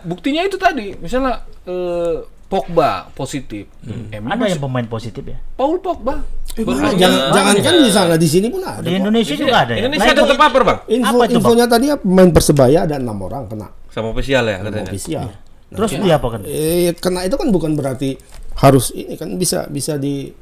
buktinya 0.02 0.42
itu 0.42 0.58
tadi, 0.58 0.98
misalnya 0.98 1.46
eh, 1.64 2.16
Pogba 2.50 3.06
positif, 3.14 3.70
MU 3.80 4.10
Ada 4.10 4.34
masih- 4.34 4.52
yang 4.52 4.62
pemain 4.62 4.82
positif 4.84 5.22
ya? 5.22 5.38
Paul 5.54 5.78
Pogba. 5.78 6.26
Eh, 6.52 6.66
mana? 6.66 6.90
jangan 6.92 7.30
jangan 7.30 7.56
kan 7.62 7.74
di 7.78 7.92
sana 7.94 8.16
di 8.18 8.26
sini 8.26 8.50
pun 8.50 8.60
ada. 8.60 8.82
Di 8.82 8.90
kok. 8.90 9.00
Indonesia 9.00 9.36
juga 9.38 9.56
ada 9.60 9.72
ya. 9.72 9.80
Indonesia 9.80 10.02
Nah, 10.02 10.12
ada 10.12 10.18
itu- 10.20 10.32
terpapar 10.34 10.62
bang, 10.66 10.80
Info 10.90 11.06
Apa 11.08 11.24
itu, 11.24 11.30
Bang? 11.30 11.38
infonya 11.38 11.66
tadi 11.70 11.86
ya 11.86 11.96
pemain 11.96 12.30
persebaya 12.30 12.80
ada 12.84 12.96
enam 12.98 13.18
orang 13.20 13.46
kena 13.46 13.68
sama 13.88 14.10
ofisial 14.10 14.44
ya 14.44 14.58
katanya. 14.60 14.90
ofisial. 14.90 15.26
Terus 15.70 15.92
dia 15.96 16.14
apa 16.18 16.28
kan? 16.28 16.42
Eh, 16.44 16.90
kena 16.96 17.20
itu 17.24 17.36
kan 17.38 17.48
bukan 17.48 17.72
berarti 17.74 18.18
harus 18.58 18.90
ini 18.92 19.14
kan 19.14 19.30
bisa 19.36 19.70
bisa 19.70 19.96
di 19.96 20.34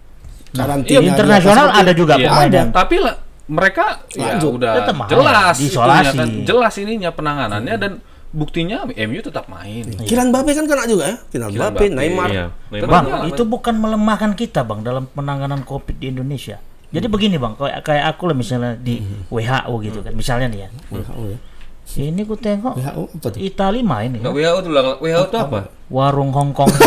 karantina. 0.50 0.88
Iya, 0.90 1.00
di 1.02 1.08
internasional 1.12 1.66
apa 1.68 1.78
ada 1.78 1.92
juga 1.92 2.14
Iya, 2.16 2.24
pemain 2.26 2.48
ada. 2.50 2.62
Tapi 2.72 2.96
lah 2.98 3.16
mereka 3.46 3.86
ya 4.10 4.32
Lanjut. 4.32 4.52
udah 4.56 4.72
Tetap 4.80 4.96
main, 4.96 5.10
jelas 5.10 5.56
diisolasi. 5.58 5.92
itunya 6.00 6.12
kan, 6.16 6.30
jelas 6.44 6.74
ininya 6.78 7.12
penanganannya 7.12 7.76
dan 7.76 7.92
buktinya 8.32 8.84
MU 8.86 9.20
tetap 9.24 9.48
main. 9.48 9.84
Kylian 10.04 10.30
Mbappe 10.30 10.52
kan 10.52 10.66
kena 10.68 10.84
juga 10.86 11.04
ya. 11.08 11.16
Kylian 11.32 11.52
Mbappe, 11.56 11.86
Neymar. 11.90 12.30
iya. 12.30 12.46
Neymar 12.70 12.90
Bang, 12.90 13.06
juga. 13.08 13.26
itu 13.32 13.44
bukan 13.48 13.76
melemahkan 13.80 14.32
kita, 14.36 14.62
Bang, 14.68 14.84
dalam 14.84 15.08
penanganan 15.08 15.64
Covid 15.64 15.96
di 15.98 16.12
Indonesia. 16.12 16.60
Jadi 16.88 17.08
begini, 17.08 17.36
Bang, 17.36 17.56
kayak 17.60 17.84
kayak 17.84 18.06
aku 18.16 18.32
lah 18.32 18.36
misalnya 18.36 18.76
di 18.76 19.00
WHO 19.28 19.74
gitu 19.84 20.00
kan. 20.04 20.12
Misalnya 20.16 20.48
nih 20.48 20.60
ya. 20.64 20.70
WHO 20.92 21.24
ya. 21.32 21.40
Ini 21.88 22.28
ku 22.28 22.36
tengok 22.36 22.76
WHO 22.76 23.04
apa 23.16 23.28
tuh? 23.32 23.40
Itali 23.40 23.80
main 23.80 24.12
Nggak 24.12 24.28
nih. 24.28 24.44
WHO 24.44 24.72
lah. 24.76 24.84
WHO 25.00 25.24
itu 25.24 25.38
apa? 25.40 25.60
Warung 25.88 26.36
Hongkong 26.36 26.68
di 26.76 26.84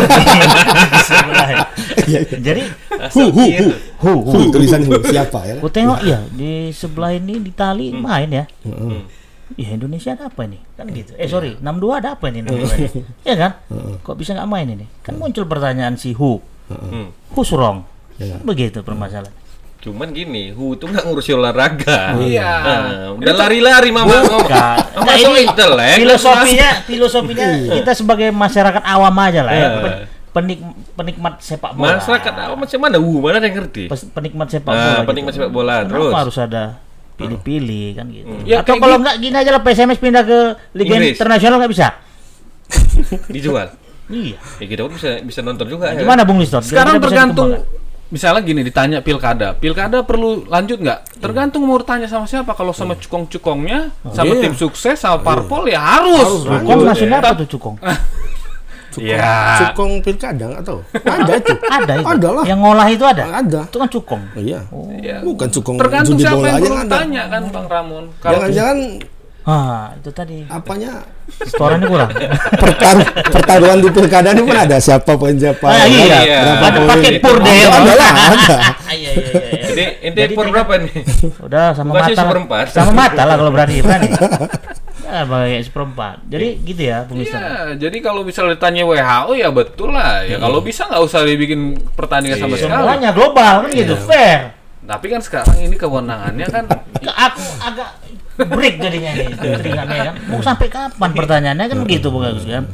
sebelah. 1.01 1.49
Jadi 2.37 2.61
Hu 3.17 3.21
hu 3.33 3.43
hu. 3.49 3.65
hu, 3.97 4.11
hu. 4.21 4.29
Hu 4.29 4.39
tulisan 4.53 4.85
hu 4.85 4.93
siapa 5.01 5.41
ya? 5.49 5.57
Ku 5.57 5.73
tengok 5.73 6.05
ya 6.05 6.21
di 6.29 6.69
sebelah 6.69 7.17
ini 7.17 7.41
di 7.41 7.49
Itali 7.49 7.89
main 7.97 8.29
ya. 8.29 8.45
Ya 9.55 9.69
Indonesia 9.71 10.11
ada 10.11 10.27
apa 10.27 10.41
ini? 10.43 10.59
Kan 10.73 10.87
gitu. 10.89 11.11
Eh 11.15 11.25
sorry, 11.25 11.57
62 11.57 11.91
ada 11.93 12.09
apa 12.13 12.25
ini? 12.27 12.39
62 12.41 12.77
ini? 12.77 12.89
ya 13.21 13.35
kan? 13.35 13.51
Kok 13.99 14.15
bisa 14.15 14.31
nggak 14.33 14.47
main 14.47 14.67
ini? 14.67 14.85
Kan 14.99 15.15
muncul 15.15 15.43
pertanyaan 15.43 15.95
si 15.95 16.11
Who. 16.11 16.39
Hmm. 16.67 17.11
Who's 17.31 17.51
wrong? 17.51 17.83
Ya. 18.15 18.39
Begitu 18.39 18.79
permasalahan. 18.79 19.33
Cuman 19.81 20.13
gini, 20.13 20.53
Hu 20.53 20.77
itu 20.77 20.85
nggak 20.85 21.03
ngurusi 21.03 21.33
olahraga. 21.33 22.13
Iya. 22.21 22.51
Nah, 22.61 23.17
udah 23.17 23.33
lari-lari 23.35 23.89
mama 23.89 24.13
ngomong. 24.21 24.45
Nah, 24.45 25.15
ini 25.17 25.41
intelek. 25.43 25.97
filosofinya, 25.97 26.69
filosofinya 26.89 27.47
kita 27.73 27.91
sebagai 27.91 28.29
masyarakat 28.29 28.77
awam 28.79 29.15
aja 29.17 29.41
lah 29.41 29.51
ya. 29.51 29.59
Iya. 29.59 29.69
Pen- 29.81 29.99
Penik, 30.31 30.63
penikmat 30.95 31.43
sepak 31.43 31.75
bola. 31.75 31.99
Masyarakat 31.99 32.31
apa 32.31 32.55
macam 32.55 32.79
mana? 32.79 32.95
Hu 32.95 33.19
mana 33.19 33.43
yang 33.43 33.51
ngerti? 33.51 33.91
Pes- 33.91 34.07
penikmat 34.07 34.47
sepak 34.47 34.71
bola. 34.71 35.03
penikmat 35.03 35.31
sepak 35.35 35.51
bola, 35.51 35.75
Kenapa 35.83 35.91
terus? 35.91 36.13
harus 36.15 36.37
ada 36.39 36.63
pilih-pilih 37.23 37.87
kan 37.93 38.05
gitu. 38.09 38.33
Ya, 38.43 38.57
Atau 38.61 38.75
kalau 38.77 38.97
gitu. 38.97 39.03
nggak 39.05 39.15
gini 39.21 39.35
aja 39.37 39.49
lah 39.51 39.61
PSMS 39.61 39.99
pindah 39.99 40.23
ke 40.25 40.37
Liga 40.73 40.93
Inggris. 40.95 41.15
Internasional 41.15 41.55
nggak 41.61 41.71
bisa. 41.71 41.87
Dijual. 43.35 43.67
Iya. 44.11 44.37
Ya 44.59 44.65
kita 44.65 44.81
pun 44.83 44.93
bisa 44.95 45.09
bisa 45.23 45.39
nonton 45.39 45.65
juga 45.65 45.93
ya. 45.95 46.01
Gimana 46.01 46.27
Bung 46.27 46.41
Liston? 46.41 46.59
Sekarang 46.63 46.99
tergantung 46.99 47.63
misalnya 48.11 48.43
gini 48.43 48.59
ditanya 48.59 48.99
pilkada, 48.99 49.55
pilkada 49.55 50.03
perlu 50.03 50.43
lanjut 50.51 50.83
nggak? 50.83 51.23
Tergantung 51.23 51.63
mau 51.63 51.79
tanya 51.79 52.11
sama 52.11 52.27
siapa. 52.27 52.51
Kalau 52.51 52.75
sama 52.75 52.99
cukong-cukongnya, 52.99 53.95
sama 54.11 54.35
Iya. 54.35 54.41
tim 54.43 54.53
sukses, 54.59 54.99
sama 54.99 55.23
parpol 55.23 55.63
ya 55.71 55.79
harus. 55.79 56.43
Cukong 56.43 56.83
maksudnya 56.83 57.23
apa 57.23 57.39
tuh 57.39 57.47
cukong? 57.55 57.79
Ya. 58.97 59.31
Cukong 59.61 59.91
pilkada 59.99 60.43
nggak 60.47 60.63
tahu. 60.63 60.79
Ada 60.95 61.31
itu. 61.33 61.53
Ada 61.77 61.93
itu. 61.93 62.07
Ada 62.09 62.29
lah. 62.31 62.43
Yang 62.43 62.59
ngolah 62.59 62.87
itu 62.87 63.05
ada. 63.05 63.23
Ada. 63.37 63.61
Itu 63.65 63.77
kan 63.77 63.89
cukong. 63.89 64.21
Iya. 64.35 64.59
Ya. 64.97 65.17
Bukan 65.21 65.47
cukong 65.49 65.75
Tergantung 65.77 66.15
judi 66.15 66.23
siapa 66.23 66.35
bola 66.35 66.47
yang 66.47 66.55
aja 66.55 66.61
perlu 66.61 66.75
kan 66.75 66.85
ada. 66.85 66.95
tanya 66.97 67.23
kan 67.27 67.41
Bang 67.47 67.67
Ramon. 67.67 68.03
Kalau 68.17 68.33
Jangan-jangan 68.41 68.79
Ah, 69.41 69.89
itu 69.97 70.09
tadi. 70.11 70.45
apanya 70.45 71.01
Setorannya 71.41 71.89
kurang. 71.89 72.13
pertar 72.53 72.93
pertaruhan 73.25 73.81
di 73.81 73.89
pilkada 73.89 74.29
ini 74.29 74.43
pun 74.43 74.53
ada 74.53 74.77
siapa 74.77 75.17
poin 75.17 75.33
siapa. 75.33 75.65
Ah, 75.65 75.81
iya. 75.83 76.17
Iya. 76.21 76.39
Berapa 76.45 76.65
Ada 76.67 76.79
paket 76.85 77.13
pur 77.17 77.35
deh. 77.39 77.49
Ada, 77.49 77.73
ada 77.73 77.93
lah, 77.95 78.11
ada. 78.29 78.57
Ah, 78.61 78.73
Iya, 78.93 79.09
iya, 79.09 79.31
iya. 79.73 79.89
iya. 79.97 80.11
Jadi 80.13 80.33
por 80.35 80.45
tiga- 80.45 80.61
berapa 80.61 80.73
nih? 80.77 80.93
Udah 81.41 81.65
sama 81.73 81.89
Bukan 81.89 82.03
sih 82.03 82.13
mata. 82.13 82.21
seperempat. 82.21 82.65
Sama 82.69 82.91
mata 82.93 83.21
lah 83.23 83.35
kalau 83.35 83.49
berani 83.49 83.75
berani. 83.81 84.07
Ya, 85.11 85.27
pakai 85.27 85.59
seperempat. 85.59 86.23
Jadi 86.31 86.47
gitu 86.63 86.81
ya, 86.87 87.03
Bung. 87.03 87.19
Iya, 87.19 87.75
jadi 87.75 87.97
kalau 87.99 88.23
misalnya 88.23 88.55
ditanya 88.55 88.87
WHO 88.87 89.31
ya 89.35 89.49
betul 89.51 89.91
lah. 89.91 90.23
Ya 90.23 90.39
kalau 90.39 90.63
bisa 90.63 90.87
nggak 90.87 91.03
usah 91.03 91.27
dibikin 91.27 91.75
pertandingan 91.99 92.39
sama 92.39 92.55
sekali. 92.55 92.71
Semuanya 92.71 93.11
global 93.11 93.67
kan 93.67 93.71
gitu, 93.75 93.99
fair. 94.07 94.55
Tapi 94.81 95.05
kan 95.11 95.19
sekarang 95.21 95.57
ini 95.61 95.75
kewenangannya 95.77 96.47
kan 96.49 96.65
Ke 96.97 97.11
aku 97.11 97.43
agak 97.61 97.89
break 98.49 98.81
jadinya 98.81 99.11
nih 99.13 99.27
teringatnya 99.35 99.99
kan. 100.09 100.15
Mau 100.31 100.41
sampai 100.41 100.67
kapan 100.71 101.09
pertanyaannya 101.11 101.65
kan 101.67 101.77
begitu 101.83 102.07
Bung 102.07 102.23
Agus 102.23 102.47
kan. 102.47 102.65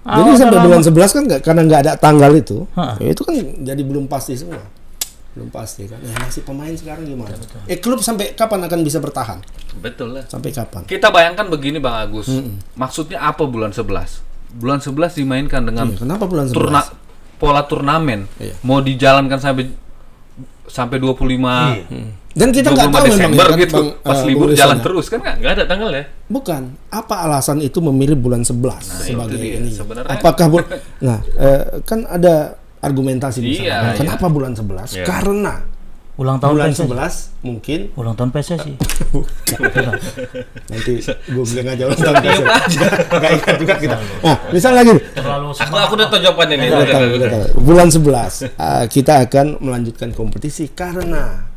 Jadi 0.00 0.20
Awal 0.32 0.36
sampai 0.40 0.58
bulan 0.64 0.80
11 0.80 1.12
kan 1.12 1.22
nggak 1.28 1.40
karena 1.44 1.60
nggak 1.68 1.80
ada 1.84 1.92
tanggal 2.00 2.32
itu, 2.32 2.64
Ha. 2.72 2.96
ya 3.04 3.12
itu 3.12 3.20
kan 3.20 3.36
jadi 3.36 3.82
belum 3.84 4.08
pasti 4.08 4.32
semua. 4.32 4.64
Belum 5.30 5.46
pasti 5.46 5.86
kan. 5.86 5.98
Ya 6.00 6.10
nasib 6.16 6.42
pemain 6.42 6.72
sekarang 6.72 7.04
gimana? 7.04 7.30
Eh 7.64 7.78
klub 7.78 8.00
sampai 8.00 8.34
kapan 8.34 8.66
akan 8.66 8.80
bisa 8.80 8.98
bertahan? 8.98 9.38
Betul 9.78 10.18
lah. 10.18 10.24
Sampai 10.26 10.50
kapan? 10.50 10.82
kita 10.84 11.08
bayangkan 11.08 11.46
begini 11.46 11.78
Bang 11.78 11.94
Agus. 11.96 12.26
Maksudnya 12.74 13.22
apa 13.22 13.44
bulan 13.44 13.70
11? 13.70 14.26
Bulan 14.52 14.78
11 14.78 14.90
dimainkan 15.14 15.62
dengan 15.62 15.86
Iya, 15.86 16.02
kenapa 16.02 16.26
bulan 16.26 16.44
11? 16.44 16.52
turna 16.52 16.80
pola 17.36 17.62
turnamen. 17.62 18.26
Iya. 18.36 18.58
Mau 18.60 18.78
dijalankan 18.80 19.38
sampai 19.38 19.70
sampai 20.66 20.98
25 20.98 21.86
Dan 22.30 22.50
kita 22.50 22.70
nggak 22.70 22.86
25 22.86 22.92
tahu 22.92 23.02
memang 23.02 23.06
Desember 23.08 23.42
ya 23.42 23.48
kan, 23.48 23.58
gitu. 23.60 23.74
Bang, 23.76 23.88
Pas 24.04 24.14
eh, 24.16 24.26
libur 24.26 24.48
jalan 24.52 24.76
ya. 24.76 24.82
terus 24.82 25.06
kan 25.06 25.18
nggak? 25.18 25.34
Ada 25.44 25.64
tanggal 25.66 25.90
ya? 25.90 26.04
Bukan. 26.26 26.62
Apa 26.88 27.14
alasan 27.22 27.58
itu 27.58 27.78
memilih 27.80 28.14
bulan 28.14 28.42
11 28.42 28.54
Nah, 28.54 28.78
sebagai 29.00 29.34
itu 29.34 29.42
dia. 29.44 29.54
ini? 29.56 29.70
Sebenarnya- 29.72 30.14
Apakah 30.16 30.46
bu 30.46 30.58
Nah, 31.06 31.18
eh, 31.36 31.62
kan 31.82 32.06
ada 32.06 32.54
argumentasi 32.80 33.38
di 33.44 33.60
sana. 33.60 33.92
Iya, 33.92 33.96
Kenapa 33.96 34.26
bulan 34.32 34.52
11? 34.56 34.96
Iya. 34.96 35.04
Karena 35.04 35.54
ulang 36.20 36.36
tahun 36.36 36.52
bulan 36.52 36.70
PSSI. 36.76 36.84
11 37.40 37.48
mungkin 37.48 37.78
Ulang 37.96 38.12
tahun 38.12 38.28
PSSI. 38.28 38.72
nanti 40.68 40.92
gue 41.08 41.44
bilang 41.48 41.68
aja 41.72 41.84
ulang 41.88 42.00
tahun 42.00 42.16
Enggak 43.08 43.30
ingat 43.40 43.56
juga 43.56 43.74
kita. 43.80 43.96
Nah, 44.20 44.36
misal 44.52 44.72
lagi 44.76 44.92
Terlalu 45.16 45.46
Aku 45.56 45.74
aku 45.80 45.92
udah 45.96 46.08
tahu 46.12 46.20
jawabannya 46.20 46.56
nih. 46.60 46.68
Udah 46.68 46.88
tahu, 46.92 47.06
udah, 47.16 47.28
tahu. 47.32 47.44
bulan 47.64 47.88
11 47.88 48.04
uh, 48.04 48.84
kita 48.92 49.12
akan 49.24 49.46
melanjutkan 49.64 50.12
kompetisi 50.12 50.68
karena 50.76 51.48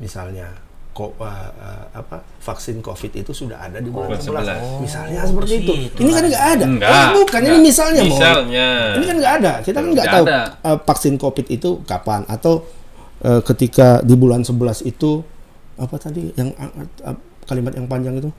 misalnya 0.00 0.65
kok 0.96 1.12
uh, 1.12 1.28
uh, 1.52 1.84
apa 1.92 2.24
vaksin 2.40 2.80
covid 2.80 3.12
itu 3.12 3.28
sudah 3.30 3.60
ada 3.60 3.84
di 3.84 3.92
bulan 3.92 4.16
Bulan 4.16 4.48
11 4.48 4.80
11. 4.80 4.80
misalnya 4.80 5.20
seperti 5.28 5.52
itu 5.60 5.72
situ 5.76 5.98
ini 6.00 6.10
kan 6.10 6.24
nggak 6.24 6.44
ada 6.56 6.64
Enggak, 6.64 6.88
Oh, 6.88 7.08
bukan 7.20 7.40
ini 7.42 7.48
Nggak. 7.52 7.66
misalnya. 7.68 8.02
Misalnya. 8.08 8.68
ini 8.96 9.04
kan 9.04 9.16
nggak 9.20 9.34
ada 9.36 9.52
kita 9.60 9.76
kan 9.76 9.90
nggak 9.92 10.08
tahu 10.08 10.24
ada. 10.24 10.40
uh, 10.64 10.78
vaksin 10.80 11.14
covid 11.20 11.46
itu 11.52 11.70
kapan 11.84 12.24
atau 12.24 12.64
uh, 13.20 13.44
ketika 13.44 14.00
di 14.00 14.16
bulan 14.16 14.40
11 14.40 14.56
itu 14.82 15.20
apa 15.76 15.96
tadi 16.00 16.32
yang 16.32 16.56
uh, 16.56 16.72
uh, 17.04 17.16
kalimat 17.44 17.76
yang 17.76 17.84
panjang 17.84 18.16
itu 18.16 18.32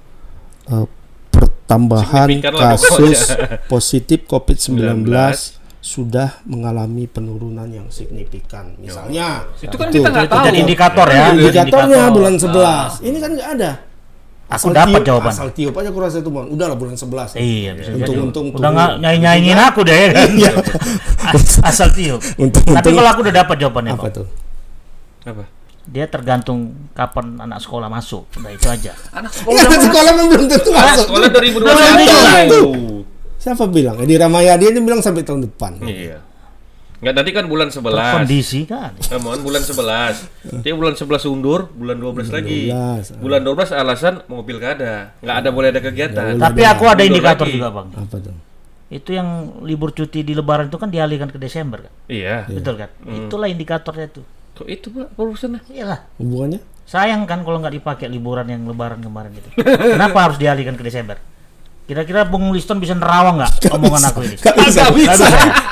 Uh, 0.67 0.83
pertambahan 1.31 2.27
kasus 2.43 3.31
positif 3.67 4.27
COVID-19 4.27 5.07
19 5.07 5.56
sudah 5.77 6.41
mengalami 6.43 7.05
penurunan 7.05 7.65
yang 7.65 7.87
signifikan. 7.87 8.75
Misalnya, 8.75 9.45
Itu 9.57 9.73
kan 9.73 9.87
kita 9.87 10.09
nggak 10.09 10.27
tahu. 10.27 10.45
Jadi 10.45 10.57
indikator 10.59 11.07
ya. 11.07 11.31
indikatornya 11.31 11.99
Indikator. 12.03 12.13
bulan 12.13 12.33
11. 12.35 12.91
Ini 13.01 13.17
kan 13.17 13.31
nggak 13.33 13.49
ada. 13.55 13.71
Aku 14.47 14.71
dapat 14.71 15.03
tiup, 15.03 15.07
jawaban. 15.11 15.31
Asal 15.35 15.51
tiup 15.51 15.75
aja 15.75 15.91
kurasa 15.91 16.17
itu, 16.17 16.31
Bang. 16.31 16.47
Udahlah 16.47 16.79
bulan 16.79 16.95
11. 16.95 17.35
Iya, 17.35 17.75
bisa 17.75 17.91
jadi. 17.91 17.99
Untung-untung 17.99 18.45
Udah 18.55 18.69
nggak 18.71 18.89
nyanyi-nyanyiin 19.03 19.59
aku 19.59 19.83
deh 19.83 19.91
ya 19.93 20.09
kan. 20.15 20.29
As- 21.29 21.59
Asal 21.61 21.91
tiup. 21.91 22.23
Untung- 22.39 22.63
Tapi 22.63 22.79
untung- 22.79 22.95
kalau 22.95 23.09
aku 23.11 23.19
udah 23.27 23.35
dapat 23.35 23.55
jawabannya, 23.59 23.91
apa 23.93 24.01
Bang. 24.01 24.15
tuh? 24.15 24.27
Apa? 25.25 25.43
Dia 25.83 26.03
tergantung 26.07 26.59
kapan 26.91 27.35
anak 27.37 27.59
sekolah 27.59 27.87
masuk. 27.87 28.27
Udah 28.35 28.51
itu 28.51 28.67
aja. 28.67 28.91
Anak 29.11 29.31
sekolah 29.31 29.59
anak 29.61 29.81
sekolah 29.83 30.11
belum 30.15 30.45
tentu 30.47 30.69
masuk. 30.71 31.05
sekolah 31.07 31.27
2021. 31.27 32.96
Siapa 33.47 33.63
bilang? 33.71 33.95
Di 34.03 34.19
Ramayadi 34.19 34.75
ini 34.75 34.83
bilang 34.83 34.99
sampai 34.99 35.23
tahun 35.23 35.47
depan. 35.47 35.79
Iya. 35.79 36.19
Enggak 36.99 37.15
tadi 37.23 37.29
kan 37.31 37.47
bulan 37.47 37.71
11. 37.71 37.79
Kondisi 37.95 38.67
kan. 38.67 38.91
Eh, 39.07 39.15
mohon 39.23 39.39
bulan 39.39 39.63
11. 39.63 40.27
Dia 40.67 40.75
bulan 40.75 40.99
11 40.99 41.23
undur, 41.31 41.71
bulan 41.71 41.95
12 41.95 42.27
lagi. 42.27 42.67
12, 42.67 43.23
Bulan 43.23 43.47
12 43.47 43.71
alasan 43.71 44.19
mau 44.27 44.43
pilkada. 44.43 45.15
Enggak 45.23 45.35
ada 45.39 45.49
boleh 45.55 45.71
ada 45.71 45.79
kegiatan. 45.79 46.35
Tapi 46.35 46.61
aku 46.67 46.83
ada 46.91 47.07
indikator 47.07 47.47
lagi. 47.47 47.55
juga, 47.55 47.69
Bang. 47.71 47.87
Apa 47.95 48.19
tuh? 48.19 48.35
Itu 48.91 49.15
yang 49.15 49.63
libur 49.63 49.95
cuti 49.95 50.27
di 50.27 50.35
lebaran 50.35 50.67
itu 50.67 50.75
kan 50.75 50.91
dialihkan 50.91 51.31
ke 51.31 51.39
Desember 51.39 51.87
kan. 51.87 51.93
Iya. 52.11 52.51
Betul 52.51 52.75
kan? 52.75 52.91
Itulah 53.07 53.47
indikatornya 53.47 54.11
itu. 54.11 54.27
Kok 54.59 54.67
itu 54.67 54.91
Pak 54.91 55.15
urusannya? 55.15 55.63
Iyalah. 55.71 56.03
Hubungannya? 56.19 56.59
Sayang 56.83 57.23
kan 57.23 57.47
kalau 57.47 57.63
nggak 57.63 57.79
dipakai 57.79 58.11
liburan 58.11 58.51
yang 58.51 58.67
lebaran 58.67 58.99
kemarin 58.99 59.31
itu. 59.39 59.47
Kenapa 59.95 60.27
harus 60.27 60.35
dialihkan 60.35 60.75
ke 60.75 60.83
Desember? 60.83 61.15
Kira-kira 61.87 62.21
Bung 62.21 62.51
Liston 62.51 62.77
bisa 62.77 62.91
nerawang 62.91 63.39
nggak 63.39 63.71
omongan 63.71 64.03
aku 64.05 64.19
ini? 64.21 64.35
Gak 64.35 64.59
bisa. 64.59 64.85
Nggak 64.85 65.17
bisa. 65.17 65.25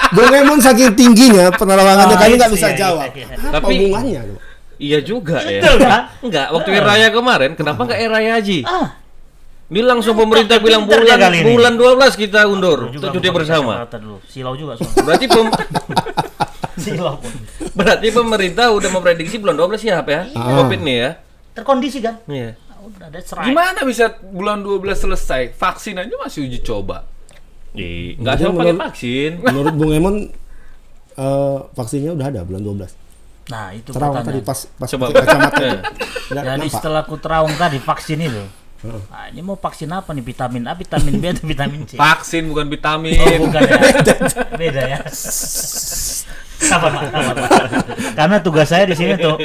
Bung 0.09 0.31
Emon 0.31 0.59
saking 0.59 0.95
tingginya 0.95 1.51
penerawangannya 1.51 2.15
Oh, 2.15 2.17
kayaknya 2.17 2.37
nggak 2.39 2.49
iya, 2.49 2.57
bisa 2.57 2.67
iya, 2.67 2.77
jawab. 2.77 3.09
iya, 3.11 3.25
iya. 3.25 3.35
Apa 3.37 3.51
Tapi- 3.59 3.75
hubungannya? 3.77 4.21
tuh? 4.23 4.39
Iya 4.75 4.99
juga 5.01 5.37
ya. 5.41 5.59
Betul 5.59 5.77
kan? 5.81 6.01
Enggak, 6.19 6.47
waktu 6.49 6.69
Hari 6.69 6.81
Raya 6.81 7.07
kemarin 7.09 7.51
kenapa 7.53 7.79
enggak 7.81 7.97
Hari 7.97 8.09
Raya 8.09 8.31
Haji? 8.33 8.59
Ah, 8.63 8.87
Ini 9.65 9.81
langsung 9.81 10.13
pemerintah 10.13 10.55
bilang 10.57 10.85
bulan 10.85 11.17
kali 11.17 11.37
ini. 11.41 11.51
bulan 11.51 11.73
12 11.73 12.13
kita 12.15 12.45
undur 12.45 12.87
untuk 12.87 13.09
cuti 13.09 13.29
bersama. 13.29 13.83
Silau 14.25 14.53
juga 14.53 14.75
soalnya. 14.75 15.01
Berarti 15.01 15.25
pem- 15.25 15.51
Silau 16.85 17.15
pun. 17.17 17.31
berarti 17.71 18.07
pemerintah 18.09 18.69
udah 18.69 18.89
memprediksi 18.89 19.35
bulan 19.35 19.55
12 19.57 19.79
siap 19.79 20.05
ya? 20.05 20.27
Covid 20.29 20.79
nih 20.79 20.95
ya. 20.97 21.09
Terkondisi 21.51 21.99
kan? 21.99 22.19
Iya. 22.25 22.55
Ah, 22.85 22.91
Udah 22.91 23.07
ada 23.09 23.19
serai. 23.19 23.45
Gimana 23.47 23.79
bisa 23.81 24.05
bulan 24.21 24.61
12 24.61 24.77
selesai? 24.95 25.41
Vaksin 25.51 25.97
aja 25.97 26.13
masih 26.15 26.45
uji 26.45 26.61
coba. 26.61 27.09
Enggak 27.73 28.37
Jadi 28.37 28.41
sama 28.41 28.53
pakai 28.53 28.65
menurut- 28.67 28.83
vaksin. 28.85 29.31
Menurut 29.45 29.73
Bung 29.73 29.91
Emon 29.91 30.15
eh, 31.15 31.57
vaksinnya 31.71 32.11
udah 32.13 32.27
ada 32.27 32.41
bulan 32.41 32.61
12. 32.61 32.93
Nah, 33.45 33.67
itu 33.71 33.89
Terawang 33.89 34.21
tadi 34.21 34.41
pas 34.41 34.59
pas 34.71 34.87
Coba. 34.87 35.03
pakai 35.07 35.21
kacamata. 35.21 35.67
Nggak 36.31 36.43
Jadi 36.43 36.49
nampak. 36.59 36.71
setelah 36.71 37.01
aku 37.01 37.15
terawang 37.17 37.53
tadi 37.55 37.77
vaksin 37.77 38.19
itu, 38.19 38.45
Nah, 38.85 39.25
ini 39.27 39.41
mau 39.41 39.53
vaksin 39.55 39.89
apa 39.89 40.13
nih? 40.13 40.21
Vitamin 40.21 40.61
A, 40.65 40.73
vitamin 40.73 41.17
B, 41.17 41.25
atau 41.27 41.41
vitamin 41.43 41.81
C? 41.83 41.97
Vaksin 41.97 42.45
bukan 42.45 42.69
vitamin. 42.69 43.17
Oh, 43.17 43.37
bukan 43.43 43.61
ya. 43.61 43.77
Beda 44.61 44.81
ya. 44.87 44.99
Sabar, 46.65 46.89
Pak, 46.91 47.03
sabar, 47.07 47.35
Pak. 47.37 47.51
Karena 48.13 48.37
tugas 48.39 48.67
saya 48.67 48.83
di 48.83 48.93
sini 48.93 49.13
tuh 49.15 49.35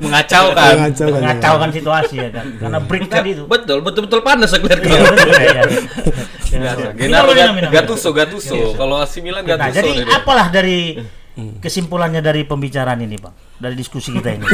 Mengacaukan. 0.00 0.72
Ngacau 0.80 1.06
kan. 1.06 1.20
mengacaukan 1.20 1.70
situasi 1.70 2.14
ya 2.16 2.28
kan. 2.30 2.46
Karena 2.56 2.78
break 2.80 3.04
tadi 3.06 3.28
itu. 3.32 3.44
Betul, 3.44 3.80
betul-betul 3.80 4.20
panas 4.20 4.48
saya 4.48 4.60
lihat 4.60 4.80
Iya, 4.80 4.88
kau. 4.90 5.04
betul, 5.06 5.28
ya, 5.30 5.42
ya. 5.44 5.62
Biasa. 6.54 6.86
Minum, 6.86 6.94
Gennaro 6.94 7.26
minum, 7.26 7.36
Gat- 7.36 7.54
minum. 7.54 7.70
Gattuso, 7.70 8.08
Gattuso. 8.10 8.56
Kalau 8.74 8.96
AC 8.96 9.18
Milan 9.18 9.42
Nah, 9.44 9.68
jadi 9.68 9.90
apalah 10.08 10.48
dari 10.48 10.96
kesimpulannya 11.34 12.22
dari 12.22 12.46
pembicaraan 12.46 13.00
ini, 13.00 13.18
Bang? 13.18 13.34
Dari 13.54 13.74
diskusi 13.74 14.10
kita 14.10 14.30
ini. 14.32 14.46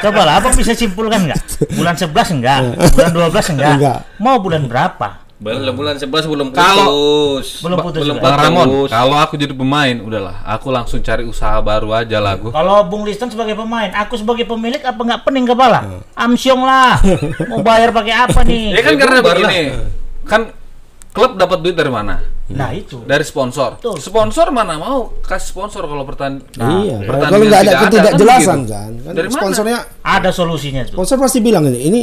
Cobalah, 0.00 0.36
Abang 0.36 0.52
bisa 0.52 0.72
simpulkan 0.72 1.24
nggak? 1.24 1.40
Bulan 1.72 1.96
11 1.96 2.36
enggak? 2.36 2.60
Bulan 2.92 3.10
12 3.10 3.52
enggak? 3.56 3.74
Enggak. 3.76 3.98
Mau 4.16 4.36
bulan 4.36 4.68
berapa? 4.68 5.24
Belum 5.40 5.72
bulan 5.72 5.96
11 5.96 6.28
belum 6.28 6.52
Kalau- 6.52 6.84
putus. 6.84 7.64
Belum 7.64 7.78
putus 7.80 8.00
belum. 8.04 8.16
Bang 8.20 8.36
Ramon, 8.36 8.66
putus. 8.68 8.90
kalau 8.92 9.16
aku 9.16 9.40
jadi 9.40 9.56
pemain, 9.56 9.96
udahlah, 9.96 10.44
aku 10.44 10.68
langsung 10.68 11.00
cari 11.00 11.24
usaha 11.24 11.56
baru 11.64 11.96
aja 11.96 12.20
lah 12.20 12.36
gua. 12.36 12.52
Kalau 12.52 12.84
Bung 12.84 13.08
Liston 13.08 13.32
sebagai 13.32 13.56
pemain, 13.56 13.88
aku 13.96 14.20
sebagai 14.20 14.44
pemilik 14.44 14.84
apa 14.84 15.00
nggak 15.00 15.20
pening 15.24 15.48
kepala? 15.48 16.04
Amsyong 16.12 16.60
lah. 16.60 17.00
Mau 17.50 17.64
bayar 17.64 17.88
pakai 17.88 18.12
apa 18.12 18.44
nih? 18.44 18.76
Ya 18.76 18.80
kan 18.84 18.92
karena 19.00 19.16
bubar 19.18 19.36
begini, 19.40 19.60
kan 20.28 20.40
klub 21.10 21.40
dapat 21.40 21.58
duit 21.64 21.72
dari 21.72 21.88
mana? 21.88 22.20
Nah, 22.50 22.76
itu. 22.76 23.00
Dari 23.08 23.24
sponsor. 23.24 23.80
Betul. 23.80 23.96
Sponsor 23.96 24.50
mana 24.50 24.74
mau 24.74 25.14
kasih 25.22 25.54
sponsor 25.54 25.86
kalau 25.86 26.02
pertandingan? 26.02 26.82
iya, 26.82 26.96
pertandingan 27.00 27.30
kalau 27.30 27.44
nggak 27.46 27.62
ada 27.62 27.70
tidak 27.70 27.80
ketidakjelasan 27.86 28.58
begitu. 28.60 28.74
kan, 28.74 28.90
kan 29.00 29.12
Dari 29.14 29.28
mana? 29.30 29.38
sponsornya 29.38 29.78
Ada 30.02 30.30
solusinya 30.34 30.82
tuh. 30.84 30.94
sponsor 30.98 31.16
pasti 31.16 31.38
bilang 31.38 31.64
ini, 31.64 31.80
ini 31.80 32.00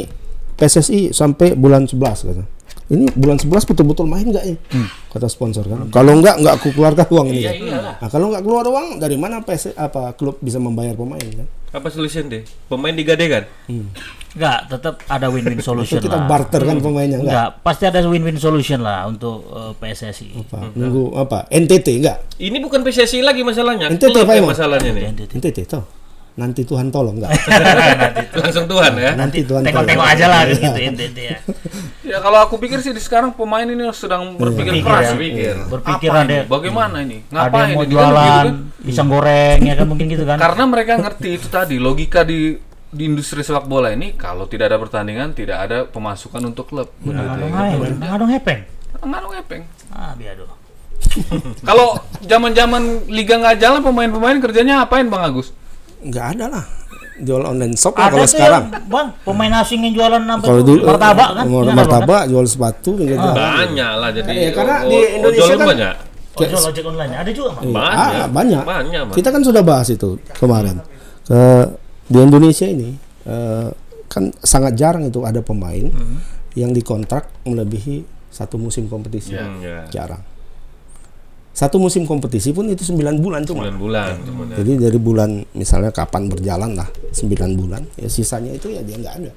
PSSI 0.56 1.12
sampai 1.12 1.52
bulan 1.52 1.84
11 1.84 2.24
kata. 2.26 2.44
Ini 2.88 3.04
bulan 3.12 3.36
11 3.36 3.68
betul-betul 3.68 4.08
main 4.08 4.24
nggak 4.24 4.44
ya? 4.48 4.56
Kata 5.12 5.28
sponsor 5.28 5.68
kan. 5.68 5.92
Kalau 5.92 6.16
nggak 6.24 6.40
nggak 6.40 6.54
aku 6.56 6.72
keluarkan 6.72 7.06
uang 7.12 7.26
ini. 7.36 7.40
Iya, 7.44 7.52
kan. 7.52 7.60
iyalah. 7.60 7.94
Nah, 8.00 8.08
kalau 8.08 8.26
nggak 8.32 8.42
keluar 8.48 8.64
uang 8.64 8.86
dari 8.96 9.16
mana 9.20 9.44
PS 9.44 9.76
apa 9.76 10.16
klub 10.16 10.40
bisa 10.40 10.56
membayar 10.56 10.96
pemain 10.96 11.20
kan? 11.20 11.46
Apa 11.68 11.92
solusinya 11.92 12.32
deh? 12.32 12.48
Pemain 12.64 12.96
digadekan? 12.96 13.44
Enggak, 13.68 14.72
tetap 14.72 15.04
ada 15.04 15.28
win-win 15.28 15.60
solution 15.60 16.00
Kita 16.00 16.16
lah. 16.16 16.24
barter 16.24 16.64
kan 16.64 16.80
pemainnya 16.80 17.20
nggak? 17.20 17.28
Enggak, 17.28 17.48
pasti 17.60 17.84
ada 17.84 18.00
win-win 18.08 18.40
solution 18.40 18.80
lah 18.80 19.04
untuk 19.04 19.44
eh, 19.52 19.72
PSSI. 19.76 20.48
Apa? 20.48 20.72
Nunggu 20.72 21.12
apa? 21.12 21.44
NTT 21.52 21.88
nggak? 22.00 22.40
Ini 22.40 22.56
bukan 22.64 22.80
PSSI 22.80 23.20
lagi 23.20 23.44
masalahnya. 23.44 23.92
NTT 23.92 24.16
apa 24.16 24.32
masalahnya 24.40 24.90
nih. 24.96 25.28
NTT 25.28 25.58
tuh. 25.68 25.97
Nanti 26.38 26.62
Tuhan 26.62 26.86
tolong 26.88 27.18
nggak? 27.18 27.30
Langsung 28.46 28.70
Tuhan 28.70 28.94
ya. 28.94 29.10
Nanti 29.18 29.42
Tuhan 29.42 29.66
Tengok-tengok 29.66 30.06
aja 30.06 30.26
lah 30.30 30.46
gitu 30.46 30.70
NTT 30.70 31.18
ya. 31.18 31.38
Ya 32.06 32.18
kalau 32.22 32.38
aku 32.38 32.56
pikir 32.56 32.78
sih 32.78 32.94
di 32.94 33.02
sekarang 33.02 33.34
pemain 33.34 33.66
ini 33.66 33.82
sedang 33.90 34.38
berpikir 34.38 34.70
Berpikir 34.70 34.86
keras, 34.86 35.02
ya. 35.04 35.16
pikir. 35.18 35.54
Berpikir 35.66 36.08
Apa 36.08 36.22
ada- 36.22 36.30
ini? 36.30 36.46
Bagaimana 36.46 36.96
ini? 37.02 37.18
Ada 37.26 37.34
Ngapain 37.34 37.58
yang 37.58 37.68
mau 37.68 37.82
ini? 37.82 37.82
Kan 37.82 37.90
jualan 37.90 38.22
kan? 38.22 38.46
pisang 38.80 39.08
goreng 39.10 39.58
ya 39.60 39.74
kan 39.74 39.86
mungkin 39.90 40.06
gitu 40.06 40.24
kan. 40.24 40.38
Karena 40.38 40.64
mereka 40.64 40.92
ngerti 40.96 41.28
itu 41.34 41.46
tadi 41.50 41.76
logika 41.76 42.22
di 42.22 42.54
di 42.88 43.02
industri 43.04 43.42
sepak 43.42 43.66
bola 43.66 43.90
ini 43.90 44.14
kalau 44.14 44.46
tidak 44.46 44.70
ada 44.70 44.78
pertandingan 44.78 45.34
tidak 45.34 45.58
ada 45.60 45.78
pemasukan 45.84 46.40
untuk 46.46 46.70
klub. 46.70 46.88
Begitu 47.02 47.18
Ngadong 47.18 47.50
ya. 47.50 47.60
aja, 47.66 47.76
ngadong 48.08 48.30
hepeng. 48.30 48.60
Ngaruh 48.98 49.32
epeng. 49.36 49.62
Ah, 49.90 50.14
biado. 50.14 50.46
Kalau 51.60 51.98
zaman-zaman 52.22 52.82
liga 53.06 53.34
nggak 53.36 53.58
jalan 53.58 53.82
pemain-pemain 53.82 54.38
kerjanya 54.38 54.80
apain 54.80 55.06
Bang 55.06 55.26
Agus? 55.26 55.50
Nggak 56.00 56.26
ada 56.34 56.46
lah. 56.48 56.64
Jual 57.18 57.42
online 57.42 57.74
shop 57.74 57.94
lah 57.94 58.06
Ada 58.06 58.14
kalau 58.14 58.28
sekarang. 58.28 58.64
yang, 58.64 58.86
Bang, 58.86 59.08
pemain 59.20 59.52
asing 59.58 59.82
yang 59.82 59.90
jualan 59.92 60.22
apa 60.22 60.44
Kalau 60.44 60.62
dulu 60.62 60.80
martabak 60.84 61.28
kan? 61.28 61.44
mau 61.44 61.58
Ingat 61.58 61.58
apa, 61.58 61.66
kan? 61.66 61.74
martabak, 61.76 62.22
jual 62.28 62.46
sepatu, 62.46 62.90
gitu. 62.96 63.18
Banyak 63.18 63.92
lah 63.92 64.10
jadi. 64.12 64.30
Iya, 64.30 64.50
karena 64.52 64.76
o- 64.76 64.86
di 64.86 64.96
o- 64.96 65.10
Indonesia 65.12 65.54
kan- 65.56 65.68
banyak. 65.68 65.94
Ojol 66.38 66.62
ojek 66.70 66.84
online 66.86 67.12
ada 67.12 67.30
juga, 67.32 67.50
Bang. 67.52 67.74
Banyak. 67.74 67.98
Ah, 67.98 68.26
banyak. 68.30 68.62
Banyak, 68.62 69.02
Bang. 69.04 69.16
Kita 69.18 69.28
kan 69.28 69.42
sudah 69.42 69.62
bahas 69.62 69.88
itu 69.88 70.08
kemarin. 70.32 70.78
Ke 71.24 71.66
di 72.06 72.18
Indonesia 72.20 72.64
ini 72.64 72.94
eh, 73.24 73.68
kan 74.06 74.24
sangat 74.38 74.72
jarang 74.72 75.04
itu 75.04 75.20
ada 75.20 75.42
pemain 75.42 75.84
Hmm. 75.84 76.22
yang 76.54 76.70
dikontrak 76.70 77.26
melebihi 77.42 78.00
satu 78.30 78.54
musim 78.54 78.86
kompetisi. 78.86 79.34
Hmm, 79.34 79.58
ya. 79.58 79.82
Jarang. 79.90 80.22
Satu 81.58 81.82
musim 81.82 82.06
kompetisi 82.06 82.54
pun 82.54 82.70
itu 82.70 82.86
9 82.86 83.18
bulan 83.18 83.42
cuma. 83.42 83.66
Bulan-bulan. 83.66 84.22
cuman 84.22 84.54
ya. 84.54 84.62
Jadi 84.62 84.72
dari 84.78 84.98
bulan 85.02 85.42
misalnya 85.58 85.90
kapan 85.90 86.30
berjalan 86.30 86.78
lah 86.78 86.86
9 87.10 87.58
bulan, 87.58 87.82
ya 87.98 88.06
sisanya 88.06 88.54
itu 88.54 88.70
ya 88.70 88.78
dia 88.86 88.94
nggak 88.94 89.14
ada. 89.18 89.32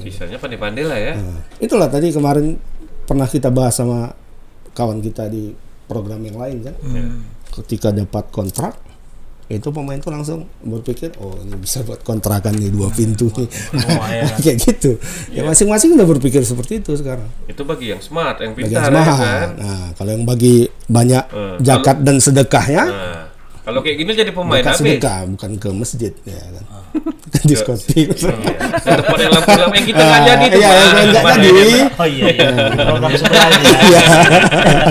Bisanya 0.00 0.40
pandai-pandai 0.40 0.84
lah 0.88 0.96
ya. 0.96 1.12
Nah, 1.20 1.44
itulah 1.60 1.92
tadi 1.92 2.16
kemarin 2.16 2.56
pernah 3.04 3.28
kita 3.28 3.52
bahas 3.52 3.76
sama 3.76 4.08
kawan 4.72 5.04
kita 5.04 5.28
di 5.28 5.52
program 5.84 6.24
yang 6.24 6.40
lain 6.40 6.64
kan. 6.64 6.74
Ketika 7.60 7.92
dapat 7.92 8.32
kontrak 8.32 8.80
itu 9.52 9.68
pemain 9.68 9.96
tuh 9.96 10.08
langsung 10.08 10.38
berpikir 10.60 11.12
oh 11.16 11.36
ini 11.38 11.54
bisa 11.54 11.80
buat 11.82 12.00
kontrakan 12.00 12.54
nih 12.54 12.68
dua 12.68 12.88
pintu 12.88 13.28
nih 13.30 13.48
Oh, 13.92 14.06
iya 14.06 14.24
kayak 14.40 14.56
gitu 14.58 14.96
ya 15.28 15.42
masing-masing 15.42 15.92
udah 15.92 16.08
berpikir 16.08 16.40
seperti 16.42 16.78
itu 16.78 16.92
sekarang 16.94 17.28
Itu 17.44 17.62
bagi 17.62 17.90
yang 17.90 18.00
smart, 18.00 18.38
yang 18.38 18.52
bagi 18.52 18.66
pintar 18.66 18.88
yang 18.88 18.96
ya 18.96 19.04
smart. 19.04 19.20
kan. 19.20 19.48
nah 19.56 19.82
kalau 19.92 20.10
yang 20.10 20.24
bagi 20.24 20.54
banyak 20.84 21.24
Eh, 21.28 21.54
zakat 21.60 21.96
dan 22.00 22.16
sedekahnya 22.16 22.84
Nah, 22.84 23.22
kalau 23.62 23.78
kayak 23.78 23.94
gini 23.96 24.10
jadi 24.12 24.30
pemain 24.30 24.58
habis. 24.58 24.74
sedekah 24.76 25.22
bukan 25.28 25.50
ke 25.54 25.68
masjid 25.70 26.10
ya 26.22 26.34
kan 26.50 26.64
diskotik 27.42 28.10
Ke 28.12 28.28
tempat 28.92 29.18
yang 29.18 29.32
lampu-lampu 29.32 29.74
yang 29.74 29.86
kita 29.86 30.02
nggak 30.02 30.22
jadi 30.24 30.44
tuh. 30.44 30.58
iya 30.58 30.68
Bang. 30.68 30.76
yang 30.76 31.08
nggak 31.08 31.22
Kemarin 31.22 31.40
jadi 31.42 31.62
ya. 31.72 31.86
Oh 31.92 32.06
iya, 32.06 32.24
iya. 32.28 32.48
program 32.86 33.10
sebelahnya. 33.12 33.70
Iya. 33.82 34.02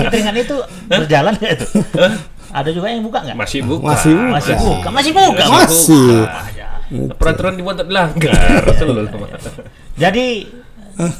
Dengan 0.08 0.34
itu 0.36 0.56
berjalan 0.86 1.32
nggak 1.34 1.52
itu? 1.54 1.66
Ada 2.52 2.68
juga 2.70 2.86
yang 2.86 3.00
buka 3.00 3.18
nggak? 3.22 3.36
Masih 3.36 3.60
buka. 3.64 3.90
Masih 3.90 4.12
buka. 4.12 4.30
Masih 4.30 4.54
buka, 4.54 4.88
masih 4.90 5.12
buka. 5.12 5.44
masih 5.48 6.08
Aja. 6.22 6.66
Peraturan 7.16 7.56
dibuat 7.56 7.80
tak 7.80 7.88
dilanggar. 7.88 8.36
Selalu. 8.76 9.08
Jadi 9.96 10.26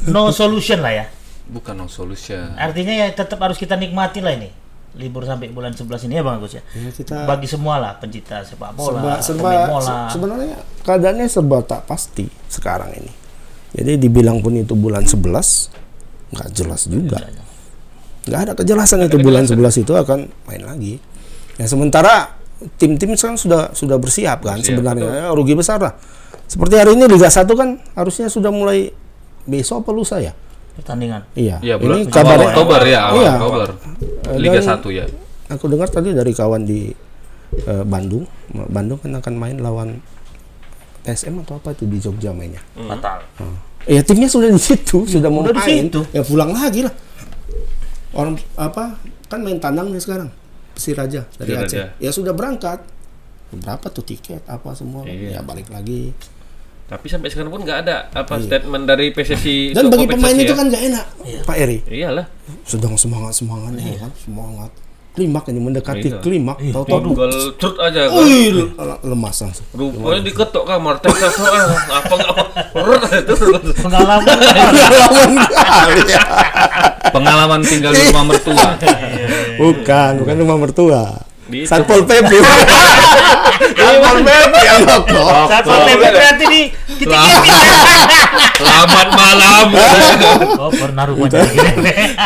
no 0.07 0.29
solution 0.29 0.79
lah 0.79 0.93
ya. 0.93 1.05
Bukan 1.43 1.73
no 1.73 1.89
solution. 1.89 2.53
Artinya 2.53 2.93
ya 2.95 3.07
tetap 3.09 3.41
harus 3.41 3.57
kita 3.57 3.73
nikmati 3.73 4.21
lah 4.21 4.33
ini. 4.33 4.49
Libur 4.93 5.25
sampai 5.25 5.49
bulan 5.49 5.73
11 5.73 6.05
ini 6.05 6.13
ya 6.13 6.21
Bang 6.21 6.37
Agus 6.37 6.53
ya. 6.53 6.61
Ya, 6.71 6.93
kita 6.93 7.25
Bagi 7.25 7.49
semua 7.49 7.81
lah 7.81 7.97
pencinta 7.97 8.45
sepak 8.45 8.77
serba 8.77 9.01
bola, 9.01 9.17
serba 9.17 9.41
pemain 9.41 9.65
bola. 9.67 9.81
se- 9.81 10.13
sebenarnya 10.13 10.55
keadaannya 10.85 11.25
serba 11.25 11.57
tak 11.65 11.81
pasti 11.83 12.29
sekarang 12.45 12.93
ini. 12.93 13.09
Jadi 13.73 13.97
dibilang 13.97 14.37
pun 14.37 14.53
itu 14.53 14.77
bulan 14.77 15.01
11 15.01 15.73
nggak 16.29 16.49
jelas 16.53 16.85
juga. 16.85 17.17
Nggak 18.23 18.39
ada 18.39 18.51
kejelasan 18.53 19.01
itu 19.03 19.17
bulan 19.17 19.49
11 19.49 19.81
itu 19.81 19.91
akan 19.91 20.29
main 20.45 20.61
lagi. 20.61 21.01
Ya 21.55 21.65
sementara 21.65 22.33
tim-tim 22.75 23.13
sekarang 23.13 23.35
sudah 23.35 23.69
sudah 23.71 23.97
bersiap 23.97 24.41
kan 24.41 24.57
sebenarnya 24.57 25.05
Ya, 25.05 25.31
rugi 25.31 25.53
besar 25.53 25.77
lah. 25.77 25.93
Seperti 26.45 26.75
hari 26.75 26.93
ini 26.93 27.05
Liga 27.05 27.27
1 27.27 27.45
kan 27.49 27.69
harusnya 27.93 28.27
sudah 28.27 28.49
mulai 28.49 28.93
besok 29.43 29.83
apa 29.83 29.91
lusa 29.91 30.17
ya? 30.17 30.33
pertandingan. 30.73 31.21
Iya. 31.37 31.61
Iya, 31.61 31.77
bulan 31.77 31.95
ini 31.95 32.09
kabarnya 32.09 32.49
Oktober 32.49 32.81
ya, 32.83 33.01
awal 33.05 33.21
Iya. 33.21 33.31
Oktober. 33.37 33.67
Eh, 34.25 34.37
Liga 34.41 34.57
dan- 34.57 34.81
1 34.81 34.89
ya. 34.89 35.05
Aku 35.47 35.69
dengar 35.69 35.85
tadi 35.85 36.09
dari 36.11 36.33
kawan 36.33 36.65
di 36.65 36.89
eh, 37.53 37.83
Bandung, 37.85 38.25
Bandung 38.49 38.97
kan 38.97 39.13
akan 39.13 39.33
main 39.37 39.61
lawan 39.61 40.01
TSM 41.03 41.45
atau 41.45 41.61
apa 41.61 41.77
itu 41.77 41.85
di 41.85 42.01
Jogja 42.01 42.33
mainnya. 42.33 42.57
Fatal. 42.73 43.21
Ya 43.85 44.01
timnya 44.01 44.25
sudah 44.25 44.49
di 44.49 44.57
situ, 44.57 45.05
sudah 45.05 45.29
mau 45.29 45.45
udah 45.45 45.53
di 45.53 45.61
main. 45.61 45.85
situ. 45.85 46.01
Ya 46.09 46.25
pulang 46.25 46.49
lagi 46.49 46.81
lah. 46.81 46.93
Orang 48.09 48.39
apa 48.55 48.97
kan 49.29 49.39
main 49.41 49.61
tandang 49.61 49.93
nih 49.93 50.01
sekarang. 50.01 50.33
Persiraja 50.73 51.21
dari 51.37 51.53
Persiraja. 51.53 51.93
Aceh. 51.93 52.03
Ya 52.03 52.11
sudah 52.11 52.33
berangkat. 52.33 52.81
Berapa 53.53 53.85
tuh 53.93 54.01
tiket 54.01 54.41
apa 54.49 54.73
semua? 54.73 55.05
Iya. 55.05 55.37
Ya 55.37 55.41
balik 55.45 55.69
lagi. 55.69 56.09
Tapi 56.83 57.05
sampai 57.07 57.31
sekarang 57.31 57.49
pun 57.53 57.63
nggak 57.63 57.79
ada 57.87 58.11
apa 58.11 58.37
statement 58.43 58.83
dari 58.85 59.15
PSSI. 59.15 59.71
Dan 59.71 59.87
bagi 59.87 60.05
pemain 60.05 60.35
kompensasi 60.35 60.43
itu 60.43 60.53
ya. 60.53 60.59
kan 60.59 60.65
gak 60.67 60.83
enak, 60.83 61.05
Pak 61.47 61.57
Eri. 61.57 61.79
Iyalah. 61.87 62.25
Sedang 62.67 62.93
semangat 62.99 63.33
semangatnya 63.39 63.97
kan, 63.97 64.11
semangat. 64.19 64.71
Klimak 65.13 65.45
ini 65.45 65.61
mendekati 65.61 66.09
Iya. 66.09 66.17
klimak. 66.17 66.57
Tahu-tahu 66.57 67.13
Gol 67.13 67.29
cut 67.55 67.77
aja. 67.77 68.09
kan. 68.09 68.25
Lemas 69.05 69.37
langsung. 69.39 69.65
Rupanya 69.71 70.25
diketok 70.25 70.65
kamar, 70.65 70.97
tek 70.97 71.13
tek, 71.13 71.29
ah, 71.37 71.69
apa 71.93 72.13
nggak 72.17 72.33
apa, 72.33 72.43
Pengalaman 73.77 74.25
Lawan 74.25 75.31
kali 75.37 76.01
ya. 76.09 76.21
Pengalaman 77.07 77.61
tinggal 77.61 77.93
di 77.93 78.09
rumah 78.09 78.25
mertua. 78.25 78.73
Bukan, 79.53 80.11
bukan 80.17 80.35
rumah 80.35 80.57
mertua. 80.57 81.01
Di- 81.45 81.61
Satpol 81.61 82.09
PP. 82.09 82.31
Satpol 83.77 84.17
PP 84.23 84.53
yang. 84.65 84.81
Satpol 85.45 85.79
PP 85.85 86.01
berarti 86.01 86.45
di 86.49 86.61
titik 87.05 87.43
ini. 87.45 87.99
Selamat 88.55 89.07
malam. 89.11 89.65
Oh, 90.57 90.71
pernah 90.71 91.03
rupanya. 91.05 91.43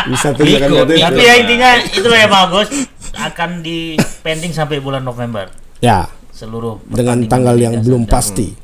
Bisa 0.06 0.28
tunjukkan. 0.32 0.68
Tapi 0.88 1.20
ya 1.20 1.34
intinya 1.36 1.70
itulah 1.84 2.18
ya 2.18 2.28
bagus 2.28 2.68
akan 3.10 3.50
di 3.60 3.94
pending 4.20 4.52
sampai 4.52 4.78
bulan 4.78 5.00
November 5.00 5.50
Ya, 5.78 6.06
seluruh 6.30 6.78
dengan 6.86 7.18
tanggal 7.24 7.54
yang 7.54 7.80
belum 7.80 8.04
pasti. 8.04 8.54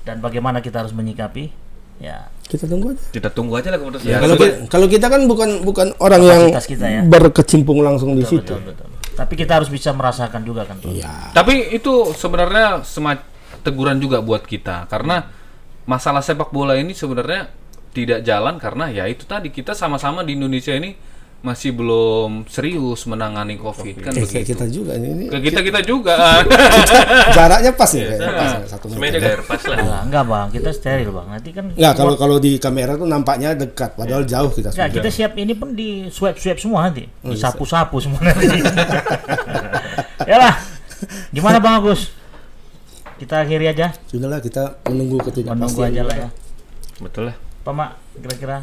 dan 0.00 0.18
bagaimana 0.18 0.58
kita 0.58 0.80
harus 0.80 0.90
menyikapi 0.90 1.50
Ya. 1.98 2.32
Kita 2.42 2.64
tunggu 2.64 2.90
aja. 2.90 3.02
Kita 3.12 3.28
tunggu 3.28 3.54
aja 3.54 3.68
lah 3.68 3.78
keputusan. 3.78 4.08
Ya, 4.08 4.18
kalau, 4.18 4.34
sebe- 4.34 4.48
ki- 4.48 4.66
kalau 4.66 4.86
kita 4.88 5.06
kan 5.06 5.20
bukan 5.22 5.50
bukan 5.62 5.86
orang 5.98 6.22
yang 6.24 6.42
kita 6.56 6.86
ya. 6.88 7.00
berkecimpung 7.04 7.78
langsung 7.78 8.16
di 8.16 8.24
situ. 8.24 8.40
Betul, 8.50 8.64
betul. 8.64 8.88
Tapi 9.12 9.32
kita 9.36 9.52
harus 9.54 9.68
bisa 9.68 9.92
merasakan 9.92 10.40
juga 10.42 10.64
kan. 10.64 10.80
Iya. 10.82 11.30
Tapi 11.30 11.70
itu 11.70 11.92
sebenarnya 12.10 12.82
semac 12.82 13.20
teguran 13.60 13.98
juga 13.98 14.18
buat 14.18 14.42
kita 14.42 14.88
karena 14.88 15.28
masalah 15.82 16.20
sepak 16.20 16.48
bola 16.48 16.74
ini 16.74 16.92
sebenarnya 16.92 17.48
tidak 17.90 18.20
jalan 18.20 18.56
karena 18.56 18.86
ya 18.88 19.04
itu 19.04 19.24
tadi 19.24 19.48
kita 19.48 19.72
sama-sama 19.72 20.20
di 20.20 20.34
Indonesia 20.34 20.70
ini 20.70 20.94
masih 21.40 21.72
belum 21.72 22.44
serius 22.46 23.08
menangani 23.08 23.56
COVID 23.56 23.96
kan 23.98 24.12
Eh, 24.12 24.22
kayak 24.22 24.44
begitu. 24.44 24.50
kita 24.52 24.64
juga 24.68 24.92
ini, 24.92 25.08
ini 25.10 25.24
Ke 25.26 25.40
kita 25.40 25.60
kita 25.62 25.80
juga. 25.80 26.44
jaraknya 27.32 27.72
pas 27.72 27.88
ya, 27.88 28.12
kayak 28.12 28.20
pas 28.30 28.50
ya, 28.52 28.68
satu 28.68 28.86
meter. 28.92 29.40
pas 29.40 29.56
lah. 29.64 29.76
Nah, 29.80 30.00
enggak 30.04 30.24
bang, 30.28 30.46
kita 30.52 30.68
steril 30.70 31.08
bang. 31.10 31.26
Nanti 31.32 31.48
kan 31.50 31.64
Nggak, 31.72 31.94
kalau 31.96 32.14
kalau 32.14 32.36
di 32.36 32.60
kamera 32.60 32.92
tuh 32.92 33.08
nampaknya 33.08 33.56
dekat, 33.56 33.96
padahal 33.96 34.22
jauh 34.22 34.52
kita 34.52 34.68
Enggak, 34.68 34.84
semua. 34.86 34.96
kita 35.00 35.08
siap 35.08 35.32
ini 35.34 35.52
pun 35.56 35.72
di 35.72 35.88
swab 36.06 36.36
swab 36.36 36.60
semua 36.60 36.80
nanti, 36.84 37.08
Oh, 37.24 37.32
disapu-sapu 37.32 37.96
semua 37.98 38.20
nanti. 38.20 38.60
ya 40.30 40.36
lah, 40.38 40.54
gimana 41.30 41.56
bang 41.56 41.80
Agus? 41.80 42.19
Kita 43.20 43.44
akhiri 43.44 43.68
aja, 43.68 43.92
Sudahlah 44.08 44.40
kita 44.40 44.80
menunggu 44.88 45.20
ketidakpastian. 45.20 45.60
menunggu 45.60 45.80
aja 45.84 46.02
lah 46.08 46.16
ya. 46.16 46.28
Betul 47.04 47.28
lah. 47.28 47.36
Pak 47.60 47.72
Mak, 47.76 47.90
kira-kira 48.16 48.56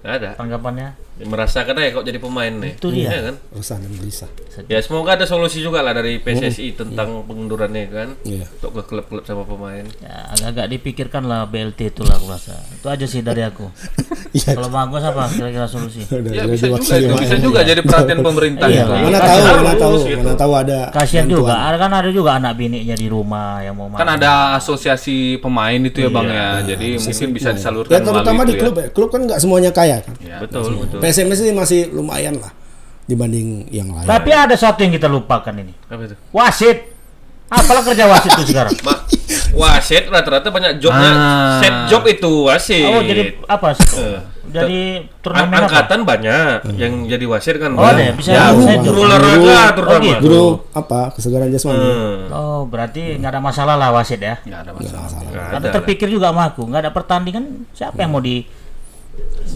Nggak 0.00 0.14
ada. 0.16 0.30
tanggapannya? 0.34 0.88
Merasakan 1.20 1.76
aja 1.76 1.92
kok 1.92 2.08
jadi 2.08 2.16
pemain 2.16 2.48
nih. 2.48 2.72
Itu 2.74 2.88
dia. 2.88 3.12
Iya 3.12 3.18
kan? 3.22 3.34
Resah 3.52 3.76
dan 3.76 3.92
gelisah. 3.92 4.30
Ya 4.64 4.80
semoga 4.80 5.12
ada 5.12 5.28
solusi 5.28 5.60
juga 5.60 5.84
lah 5.84 5.92
dari 5.92 6.16
PSSI 6.16 6.72
tentang 6.72 7.20
pengundurannya 7.22 7.84
kan. 7.86 8.08
Iya. 8.24 8.48
Untuk 8.48 8.80
ke 8.80 8.82
klub-klub 8.88 9.20
sama 9.22 9.44
pemain. 9.44 9.84
Ya, 10.00 10.32
agak-agak 10.32 10.66
dipikirkan 10.70 11.28
lah 11.28 11.44
BLT 11.44 11.92
itu 11.92 12.00
lah 12.00 12.16
aku 12.16 12.32
rasa. 12.32 12.56
Itu 12.72 12.88
aja 12.88 13.04
sih 13.04 13.20
dari 13.20 13.44
aku. 13.44 13.68
Iya. 14.30 14.54
Kalau 14.54 14.70
Bang 14.70 14.94
Agus 14.94 15.02
apa 15.02 15.26
kira-kira 15.26 15.66
solusi? 15.66 16.06
Udah, 16.14 16.30
ya 16.30 16.46
udah 16.46 16.54
bisa 16.54 16.70
juga 16.70 16.94
itu, 17.02 17.14
bisa 17.18 17.34
ya. 17.34 17.42
juga 17.42 17.60
jadi 17.66 17.80
perhatian 17.82 18.22
pemerintah 18.22 18.66
Iya, 18.70 18.86
juga. 18.86 18.94
Mana 19.02 19.18
tahu, 19.18 19.38
mana 19.42 19.74
tahu, 19.74 19.94
gitu. 20.06 20.18
mana 20.22 20.34
tahu 20.38 20.52
ada 20.54 20.78
Kasihan 20.94 21.26
juga, 21.26 21.54
ada 21.58 21.74
kan 21.74 21.90
ada 21.90 22.10
juga 22.14 22.30
anak 22.38 22.54
bininya 22.54 22.94
di 22.94 23.10
rumah 23.10 23.58
yang 23.58 23.74
mau 23.74 23.90
Kan 23.90 24.06
makan. 24.06 24.22
ada 24.22 24.30
asosiasi 24.54 25.34
pemain 25.42 25.82
itu 25.82 25.98
ya 25.98 26.10
Bang 26.14 26.30
ya. 26.30 26.62
Jadi 26.62 26.88
mungkin 26.96 27.28
bisa 27.34 27.50
disalurkan 27.50 27.90
Ya 27.90 27.98
terutama 27.98 28.46
di 28.46 28.54
itu 28.54 28.62
klub 28.62 28.74
ya. 28.78 28.86
Klub 28.94 29.10
kan 29.10 29.20
nggak 29.26 29.38
semuanya 29.42 29.70
kaya 29.74 29.89
kan. 29.98 30.14
ya. 30.22 30.38
betul, 30.38 30.62
betul. 30.78 30.98
PSMS 31.02 31.42
ini 31.42 31.52
masih 31.52 31.80
lumayan 31.90 32.38
lah 32.38 32.54
dibanding 33.04 33.66
yang 33.68 33.90
lain. 33.90 34.06
Tapi 34.06 34.30
ada 34.30 34.54
satu 34.54 34.86
yang 34.86 34.94
kita 34.94 35.10
lupakan 35.10 35.50
ini. 35.50 35.74
Apa 35.90 36.06
itu? 36.06 36.14
Wasit. 36.30 36.78
Apalah 37.50 37.82
kerja 37.82 38.06
wasit 38.06 38.30
itu 38.38 38.54
sekarang? 38.54 38.70
Ma, 38.86 38.94
wasit 39.58 40.06
rata-rata 40.06 40.54
banyak 40.54 40.78
jobnya 40.78 41.10
Ah. 41.10 41.58
set 41.58 41.74
job 41.90 42.06
itu 42.06 42.46
wasit. 42.46 42.86
Oh, 42.86 43.02
jadi 43.02 43.34
apa? 43.44 43.74
Eh, 43.74 44.18
Jadi 44.50 44.98
An- 44.98 45.06
turnamen 45.22 45.54
apa? 45.54 45.66
angkatan 45.66 46.00
banyak 46.02 46.74
yang 46.74 47.06
jadi 47.06 47.22
wasit 47.26 47.58
kan. 47.58 47.70
Oh, 47.74 47.82
ada 47.82 48.02
ya? 48.02 48.12
Bisa 48.14 48.30
ya, 48.30 48.50
bisa 48.50 48.82
guru 48.82 48.98
juga. 48.98 49.14
olahraga. 49.14 49.62
Oh, 49.78 49.98
gitu. 50.00 50.22
Guru 50.22 50.44
apa 50.74 51.00
kesegaran 51.10 51.50
jasmani. 51.50 51.78
Hmm. 51.82 52.18
Oh, 52.30 52.60
berarti 52.66 53.14
nggak 53.14 53.30
ada 53.30 53.38
masalah 53.38 53.74
lah 53.74 53.90
wasit 53.90 54.18
ya. 54.18 54.42
Nggak 54.42 54.60
ada 54.60 54.72
masalah. 54.74 55.06
Nggak 55.22 55.54
ada 55.54 55.58
lah. 55.60 55.74
terpikir 55.74 56.06
juga 56.06 56.30
sama 56.30 56.50
aku, 56.50 56.66
nggak 56.66 56.82
ada 56.82 56.90
pertandingan, 56.90 57.44
siapa 57.70 57.94
yang 57.96 58.10
mau 58.10 58.18
di 58.18 58.42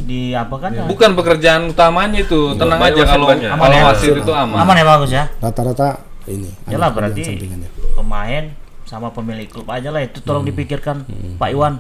di 0.03 0.35
apa 0.35 0.57
kan? 0.59 0.71
Bukan 0.91 1.15
pekerjaan 1.15 1.71
utamanya 1.71 2.19
itu. 2.19 2.59
Tenang 2.59 2.83
Banyak 2.83 2.95
aja 2.95 3.03
wasit 3.05 3.15
kalau 3.15 3.27
kalau 3.31 3.55
Aman 3.55 3.71
ya? 3.71 3.83
wasit 3.87 4.13
itu 4.19 4.33
aman. 4.35 4.57
Aman 4.59 4.75
ya 4.75 4.85
bagus 4.85 5.11
ya. 5.11 5.25
Rata-rata 5.39 5.89
ini. 6.27 6.51
Yalah 6.67 6.91
berarti 6.91 7.23
sampingannya. 7.23 7.69
pemain 7.95 8.45
sama 8.85 9.09
pemilik 9.11 9.47
klub 9.47 9.69
aja 9.69 9.89
lah 9.89 10.03
itu 10.03 10.19
tolong 10.21 10.43
dipikirkan 10.43 11.05
Pak 11.37 11.49
Iwan. 11.51 11.79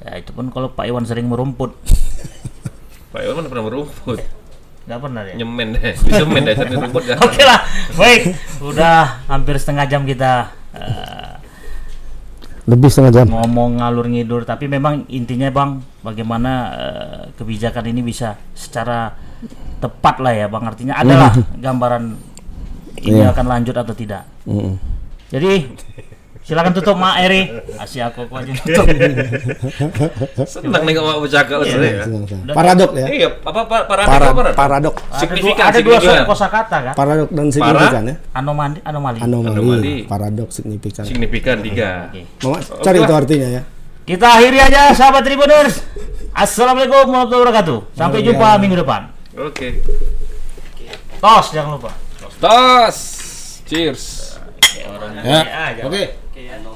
Ya 0.00 0.20
itu 0.20 0.30
pun 0.30 0.52
kalau 0.52 0.68
Pak 0.68 0.84
Iwan 0.84 1.04
sering 1.04 1.26
merumput, 1.26 1.72
Pak 3.12 3.20
Iwan 3.24 3.40
mana 3.40 3.48
pernah 3.48 3.64
merumput. 3.64 4.20
nggak 4.84 5.00
pernah 5.00 5.22
ya. 5.24 5.32
Nyemen 5.40 5.68
deh, 5.72 5.96
disemen 6.04 6.44
deh 6.44 6.52
sering 6.52 6.76
rumput 6.76 7.08
kan. 7.08 7.16
Oke 7.24 7.40
lah, 7.40 7.64
baik. 7.96 8.36
Udah 8.60 9.24
hampir 9.32 9.56
setengah 9.56 9.88
jam 9.88 10.04
kita 10.04 10.52
eh, 10.76 11.23
Lebih 12.64 12.88
setengah 12.88 13.12
jam. 13.12 13.26
ngomong 13.28 13.76
ngalur 13.84 14.08
ngidur, 14.08 14.48
tapi 14.48 14.64
memang 14.72 15.04
intinya 15.12 15.52
bang, 15.52 15.84
bagaimana 16.00 16.52
eh, 16.72 17.20
kebijakan 17.36 17.92
ini 17.92 18.00
bisa 18.00 18.40
secara 18.56 19.12
tepat 19.84 20.16
lah 20.24 20.32
ya 20.32 20.46
bang. 20.48 20.64
Artinya 20.64 20.94
adalah 20.96 21.32
gambaran 21.60 22.04
ini 23.04 23.20
Iya. 23.20 23.36
akan 23.36 23.46
lanjut 23.52 23.76
atau 23.76 23.92
tidak. 23.92 24.24
Mm. 24.48 24.80
Jadi 25.28 25.52
silakan 26.44 26.72
tutup 26.72 26.94
Mak 26.94 27.16
Eri. 27.20 27.48
Asih 27.74 28.04
aku 28.04 28.28
aku 28.28 28.36
aja 28.36 28.52
tutup. 28.60 28.86
Senang 30.44 30.84
nih 30.84 30.94
kalau 30.94 31.18
bercakap 31.18 31.64
Iya. 31.64 31.72
ya. 31.74 32.04
Senang, 32.04 32.24
senang. 32.24 32.52
Paradok 32.52 32.90
ya. 32.94 33.06
Iya, 33.08 33.28
apa 33.34 33.60
pa- 33.64 33.84
para 33.84 34.02
Para, 34.04 34.24
apa, 34.28 34.36
para? 34.36 34.50
paradok. 34.52 34.94
Ada 34.94 35.08
dua, 35.08 35.18
Signifikan, 35.18 35.64
ada 35.66 35.78
dua 35.80 35.98
kosakata 36.24 36.76
kan? 36.82 36.94
Paradok 36.94 37.28
dan 37.30 37.46
signifikan 37.48 38.02
ya. 38.04 38.14
Anomali, 38.32 38.78
anomali. 38.82 39.18
Anomali, 39.18 39.50
Anomali. 39.50 39.94
paradok 40.04 40.48
signifikan. 40.52 41.02
Signifikan 41.02 41.56
tiga. 41.58 42.12
Mama 42.40 42.60
cari 42.60 42.98
itu 43.00 43.14
artinya 43.14 43.48
ya. 43.50 43.62
Kita 44.04 44.36
akhiri 44.36 44.58
aja 44.60 44.92
sahabat 44.92 45.24
Tribuners. 45.24 45.80
Assalamualaikum 46.30 47.08
warahmatullahi 47.08 47.40
wabarakatuh. 47.40 47.78
Sampai 47.94 48.20
jumpa 48.20 48.60
minggu 48.60 48.76
depan. 48.76 49.08
Oke. 49.34 49.80
Tos 51.18 51.46
jangan 51.50 51.80
lupa. 51.80 51.88
Tos. 52.36 52.96
Cheers. 53.64 54.36
Ya. 55.24 55.40
aja. 55.72 55.82
Oke. 55.88 56.23
kay 56.34 56.50
ano 56.50 56.73